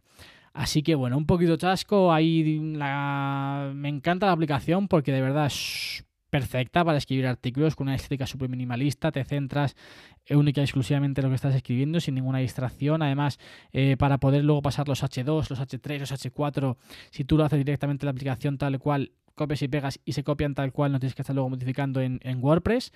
así 0.53 0.81
que 0.81 0.95
bueno, 0.95 1.19
un 1.19 1.27
poquito 1.27 1.55
chasco. 1.55 2.11
Ahí 2.11 2.59
me 2.59 3.89
encanta 3.89 4.25
la 4.25 4.31
aplicación 4.31 4.87
porque 4.87 5.11
de 5.11 5.21
verdad 5.21 5.45
es 5.45 6.03
perfecta 6.31 6.83
para 6.83 6.97
escribir 6.97 7.27
artículos 7.27 7.75
con 7.75 7.87
una 7.87 7.95
estética 7.95 8.25
súper 8.25 8.49
minimalista, 8.49 9.11
te 9.11 9.23
centras 9.23 9.75
única 10.29 10.61
y 10.61 10.63
exclusivamente 10.63 11.21
en 11.21 11.25
lo 11.25 11.29
que 11.29 11.35
estás 11.35 11.53
escribiendo 11.53 11.99
sin 11.99 12.15
ninguna 12.15 12.39
distracción, 12.39 13.03
además 13.03 13.37
eh, 13.73 13.97
para 13.97 14.17
poder 14.17 14.43
luego 14.43 14.61
pasar 14.63 14.87
los 14.87 15.03
H2, 15.03 15.49
los 15.49 15.59
H3, 15.59 15.99
los 15.99 16.11
H4, 16.11 16.77
si 17.11 17.25
tú 17.25 17.37
lo 17.37 17.43
haces 17.43 17.59
directamente 17.59 18.05
en 18.05 18.07
la 18.07 18.11
aplicación 18.11 18.57
tal 18.57 18.79
cual, 18.79 19.11
copias 19.35 19.61
y 19.61 19.67
pegas 19.67 19.99
y 20.05 20.13
se 20.13 20.23
copian 20.23 20.55
tal 20.55 20.71
cual, 20.71 20.91
no 20.91 20.99
tienes 20.99 21.15
que 21.15 21.21
estar 21.21 21.35
luego 21.35 21.49
modificando 21.49 22.01
en, 22.01 22.19
WordPress. 22.39 22.91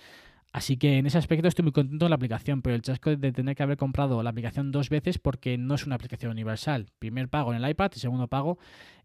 Así 0.53 0.77
que 0.77 0.99
en 0.99 1.05
ese 1.05 1.17
aspecto 1.17 1.49
estoy 1.49 1.63
muy 1.63 1.73
contento 1.73 2.05
con 2.05 2.11
la 2.11 2.15
aplicación, 2.15 2.61
pero 2.61 2.75
el 2.75 2.81
chasco 2.81 3.13
de 3.13 3.31
tener 3.33 3.57
que 3.57 3.63
haber 3.63 3.75
comprado 3.75 4.23
la 4.23 4.29
aplicación 4.29 4.71
dos 4.71 4.89
veces 4.89 5.19
porque 5.19 5.57
no 5.57 5.75
es 5.75 5.85
una 5.85 5.95
aplicación 5.95 6.31
universal. 6.31 6.87
Primer 6.97 7.27
pago 7.27 7.53
en 7.53 7.61
el 7.61 7.69
iPad 7.69 7.91
y 7.93 7.99
segundo 7.99 8.29
pago 8.29 8.57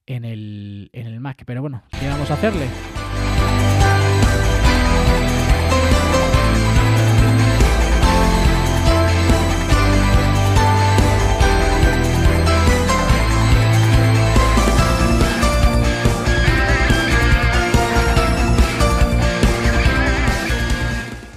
en 0.06 0.24
el, 0.24 0.90
en 0.92 1.08
el 1.08 1.18
Mac. 1.18 1.42
Pero 1.44 1.60
bueno, 1.60 1.82
¿qué 1.98 2.06
vamos 2.06 2.30
a 2.30 2.34
hacerle? 2.34 2.68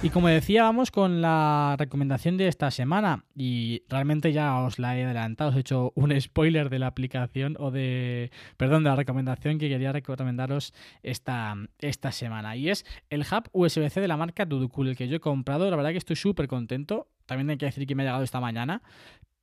Y 0.04 0.10
como 0.10 0.28
decía, 0.28 0.64
vamos 0.64 0.90
con 0.90 1.22
la 1.22 1.76
recomendación 1.78 2.36
de 2.36 2.46
esta 2.46 2.70
semana. 2.70 3.24
Y 3.34 3.84
realmente 3.88 4.34
ya 4.34 4.58
os 4.58 4.78
la 4.78 4.98
he 4.98 5.04
adelantado, 5.04 5.48
os 5.48 5.56
he 5.56 5.60
hecho 5.60 5.92
un 5.94 6.20
spoiler 6.20 6.68
de 6.68 6.78
la 6.78 6.88
aplicación 6.88 7.56
o 7.58 7.70
de. 7.70 8.30
Perdón, 8.58 8.84
de 8.84 8.90
la 8.90 8.96
recomendación 8.96 9.58
que 9.58 9.70
quería 9.70 9.92
recomendaros 9.92 10.74
esta, 11.02 11.56
esta 11.78 12.12
semana. 12.12 12.54
Y 12.54 12.68
es 12.68 12.84
el 13.08 13.22
hub 13.22 13.48
USB-C 13.52 14.02
de 14.02 14.08
la 14.08 14.18
marca 14.18 14.44
Duducool, 14.44 14.88
el 14.88 14.96
que 14.96 15.08
yo 15.08 15.16
he 15.16 15.20
comprado. 15.20 15.70
La 15.70 15.76
verdad 15.76 15.92
que 15.92 15.96
estoy 15.96 16.16
súper 16.16 16.48
contento. 16.48 17.08
También 17.24 17.48
hay 17.48 17.56
que 17.56 17.64
decir 17.64 17.86
que 17.86 17.94
me 17.94 18.02
ha 18.02 18.06
llegado 18.06 18.24
esta 18.24 18.40
mañana 18.40 18.82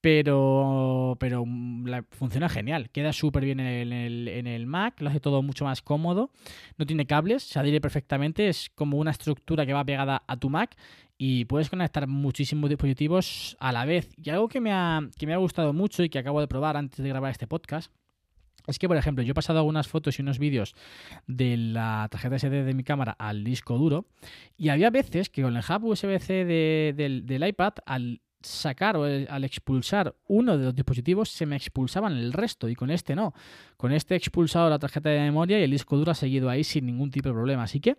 pero, 0.02 1.16
pero 1.20 1.46
mm, 1.46 1.86
funciona 2.10 2.50
genial. 2.50 2.90
Queda 2.90 3.14
súper 3.14 3.46
bien 3.46 3.60
en 3.60 3.94
el, 3.94 4.28
en 4.28 4.48
el, 4.48 4.66
Mac, 4.66 5.00
lo 5.00 5.10
hace 5.10 5.20
todo 5.20 5.42
mucho 5.44 5.66
más 5.66 5.82
cómodo. 5.82 6.32
No 6.78 6.86
tiene 6.86 7.06
cables, 7.06 7.44
se 7.44 7.60
adhiere 7.60 7.80
perfectamente, 7.80 8.50
es 8.50 8.70
como 8.74 8.98
una 8.98 9.12
estructura 9.12 9.66
que 9.66 9.74
va 9.74 9.86
pegada 9.86 10.24
a 10.28 10.38
tu 10.38 10.50
Mac 10.50 10.76
y 11.18 11.46
puedes 11.46 11.70
conectar 11.70 12.08
muchísimos 12.08 12.70
dispositivos 12.70 13.56
a 13.60 13.72
la 13.72 13.86
vez. 13.86 14.10
Y 14.18 14.32
algo 14.32 14.48
que 14.48 14.60
me 14.60 14.74
ha, 14.74 15.02
que 15.18 15.28
me 15.28 15.34
ha 15.34 15.38
gustado 15.38 15.72
mucho 15.72 16.04
y 16.04 16.10
que 16.10 16.18
acabo 16.18 16.42
de 16.42 16.48
probar 16.48 16.78
antes 16.78 16.98
de 16.98 17.08
grabar 17.08 17.32
este 17.32 17.46
podcast 17.46 17.92
es 18.68 18.78
que, 18.80 18.88
por 18.88 18.98
ejemplo, 18.98 19.24
yo 19.24 19.32
he 19.32 19.36
pasado 19.36 19.60
algunas 19.60 19.88
fotos 19.88 20.18
y 20.18 20.22
unos 20.22 20.40
vídeos 20.40 20.76
de 21.28 21.58
la 21.58 22.08
tarjeta 22.12 22.38
SD 22.38 22.64
de 22.64 22.74
mi 22.74 22.84
cámara 22.84 23.16
al 23.18 23.44
disco 23.44 23.78
duro 23.78 24.06
y 24.58 24.70
había 24.70 24.90
veces 24.90 25.30
que 25.30 25.42
con 25.42 25.56
el 25.56 25.64
hub 25.68 25.86
USB-C 25.86 26.46
del, 26.46 27.26
del 27.26 27.48
iPad, 27.48 27.74
al 27.86 28.22
sacar 28.44 28.98
o 28.98 29.04
al 29.04 29.44
expulsar 29.44 30.16
uno 30.28 30.58
de 30.58 30.66
los 30.66 30.76
dispositivos 30.76 31.30
se 31.30 31.46
me 31.46 31.56
expulsaban 31.56 32.14
el 32.14 32.34
resto 32.34 32.70
y 32.70 32.76
con 32.76 32.92
este 32.92 33.16
no. 33.16 33.34
Con 33.78 33.92
este 33.92 34.14
he 34.14 34.18
expulsado 34.18 34.70
la 34.70 34.80
tarjeta 34.80 35.10
de 35.10 35.20
memoria 35.20 35.60
y 35.60 35.64
el 35.64 35.72
disco 35.72 35.98
duro 35.98 36.12
ha 36.12 36.16
seguido 36.16 36.50
ahí 36.50 36.64
sin 36.64 36.86
ningún 36.86 37.12
tipo 37.12 37.30
de 37.30 37.34
problema. 37.34 37.64
Así 37.64 37.80
que 37.80 37.98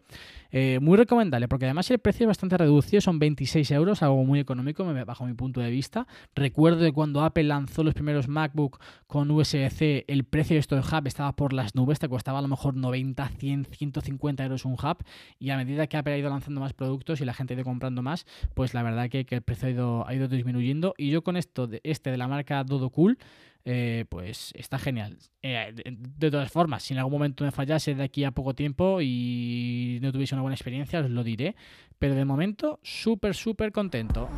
eh, 0.50 0.78
muy 0.80 0.96
recomendable 0.96 1.48
porque 1.48 1.64
además 1.64 1.90
el 1.90 1.98
precio 1.98 2.24
es 2.24 2.28
bastante 2.28 2.56
reducido, 2.56 3.00
son 3.00 3.18
26 3.18 3.70
euros, 3.72 4.02
algo 4.02 4.24
muy 4.24 4.38
económico 4.38 4.84
bajo 5.06 5.26
mi 5.26 5.34
punto 5.34 5.60
de 5.60 5.70
vista. 5.70 6.06
Recuerdo 6.34 6.80
de 6.80 6.92
cuando 6.92 7.22
Apple 7.22 7.44
lanzó 7.44 7.82
los 7.82 7.94
primeros 7.94 8.28
MacBook 8.28 8.78
con 9.06 9.30
USB-C, 9.30 10.04
el 10.08 10.24
precio 10.24 10.54
de 10.54 10.60
estos 10.60 10.92
hub 10.92 11.06
estaba 11.06 11.34
por 11.34 11.52
las 11.52 11.74
nubes, 11.74 11.98
te 11.98 12.08
costaba 12.08 12.38
a 12.38 12.42
lo 12.42 12.48
mejor 12.48 12.74
90, 12.76 13.28
100, 13.28 13.66
150 13.70 14.44
euros 14.44 14.64
un 14.64 14.74
hub 14.74 14.98
y 15.38 15.50
a 15.50 15.56
medida 15.56 15.86
que 15.86 15.96
Apple 15.96 16.14
ha 16.14 16.18
ido 16.18 16.30
lanzando 16.30 16.60
más 16.60 16.72
productos 16.72 17.20
y 17.20 17.24
la 17.24 17.34
gente 17.34 17.54
ha 17.54 17.56
ido 17.56 17.64
comprando 17.64 18.02
más, 18.02 18.26
pues 18.54 18.74
la 18.74 18.82
verdad 18.82 19.08
que, 19.08 19.26
el 19.28 19.42
precio 19.42 20.06
ha 20.06 20.14
ido 20.14 20.28
disminuyendo. 20.36 20.94
Y 20.96 21.10
yo 21.10 21.22
con 21.22 21.36
esto, 21.36 21.66
de 21.66 21.80
este 21.84 22.10
de 22.10 22.16
la 22.16 22.28
marca 22.28 22.64
Dodo 22.64 22.90
Cool, 22.90 23.18
eh, 23.64 24.04
pues 24.08 24.52
está 24.56 24.78
genial. 24.78 25.18
Eh, 25.42 25.72
de, 25.74 26.30
todas 26.30 26.50
formas, 26.50 26.82
si 26.82 26.94
en 26.94 26.98
algún 26.98 27.12
momento 27.12 27.44
me 27.44 27.52
fallase 27.52 27.94
de 27.94 28.02
aquí 28.02 28.24
a 28.24 28.32
poco 28.32 28.54
tiempo 28.54 29.00
y 29.00 29.98
no 30.02 30.12
tuviese 30.12 30.34
una 30.34 30.42
buena 30.42 30.56
experiencia, 30.56 31.00
os 31.00 31.10
lo 31.10 31.22
diré. 31.22 31.54
Pero 31.98 32.14
de 32.14 32.24
momento, 32.24 32.80
súper, 32.82 33.34
súper 33.34 33.70
contento. 33.70 34.28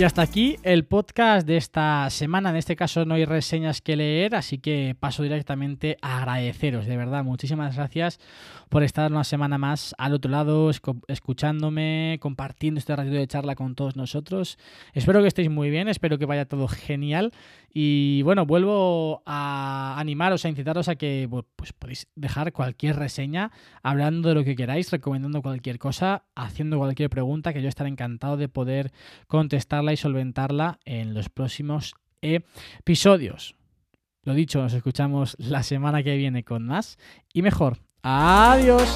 Y 0.00 0.02
hasta 0.02 0.22
aquí 0.22 0.56
el 0.62 0.86
podcast 0.86 1.46
de 1.46 1.58
esta 1.58 2.08
semana. 2.08 2.48
En 2.48 2.56
este 2.56 2.74
caso 2.74 3.04
no 3.04 3.16
hay 3.16 3.26
reseñas 3.26 3.82
que 3.82 3.96
leer, 3.96 4.34
así 4.34 4.56
que 4.56 4.96
paso 4.98 5.22
directamente 5.22 5.98
a 6.00 6.16
agradeceros. 6.16 6.86
De 6.86 6.96
verdad, 6.96 7.22
muchísimas 7.22 7.76
gracias 7.76 8.18
por 8.70 8.82
estar 8.82 9.12
una 9.12 9.24
semana 9.24 9.58
más 9.58 9.94
al 9.98 10.14
otro 10.14 10.30
lado, 10.30 10.70
escuchándome, 11.08 12.16
compartiendo 12.22 12.78
este 12.78 12.96
ratito 12.96 13.16
de 13.16 13.26
charla 13.26 13.56
con 13.56 13.74
todos 13.74 13.96
nosotros. 13.96 14.56
Espero 14.94 15.20
que 15.20 15.28
estéis 15.28 15.50
muy 15.50 15.68
bien, 15.68 15.86
espero 15.86 16.16
que 16.16 16.24
vaya 16.24 16.46
todo 16.46 16.66
genial. 16.66 17.32
Y 17.72 18.22
bueno, 18.22 18.46
vuelvo 18.46 19.22
a 19.26 19.94
animaros, 19.98 20.44
a 20.44 20.48
incitaros 20.48 20.88
a 20.88 20.96
que 20.96 21.28
pues 21.56 21.72
podéis 21.72 22.08
dejar 22.16 22.52
cualquier 22.52 22.96
reseña, 22.96 23.52
hablando 23.82 24.30
de 24.30 24.34
lo 24.34 24.44
que 24.44 24.56
queráis, 24.56 24.90
recomendando 24.90 25.42
cualquier 25.42 25.78
cosa, 25.78 26.24
haciendo 26.34 26.78
cualquier 26.78 27.10
pregunta, 27.10 27.52
que 27.52 27.62
yo 27.62 27.68
estaré 27.68 27.90
encantado 27.90 28.36
de 28.36 28.48
poder 28.48 28.92
contestarla 29.26 29.89
y 29.92 29.96
solventarla 29.96 30.78
en 30.84 31.14
los 31.14 31.28
próximos 31.28 31.94
episodios. 32.22 33.54
Lo 34.22 34.34
dicho, 34.34 34.60
nos 34.60 34.74
escuchamos 34.74 35.36
la 35.38 35.62
semana 35.62 36.02
que 36.02 36.16
viene 36.16 36.44
con 36.44 36.66
más 36.66 36.98
y 37.32 37.42
mejor. 37.42 37.78
Adiós. 38.02 38.88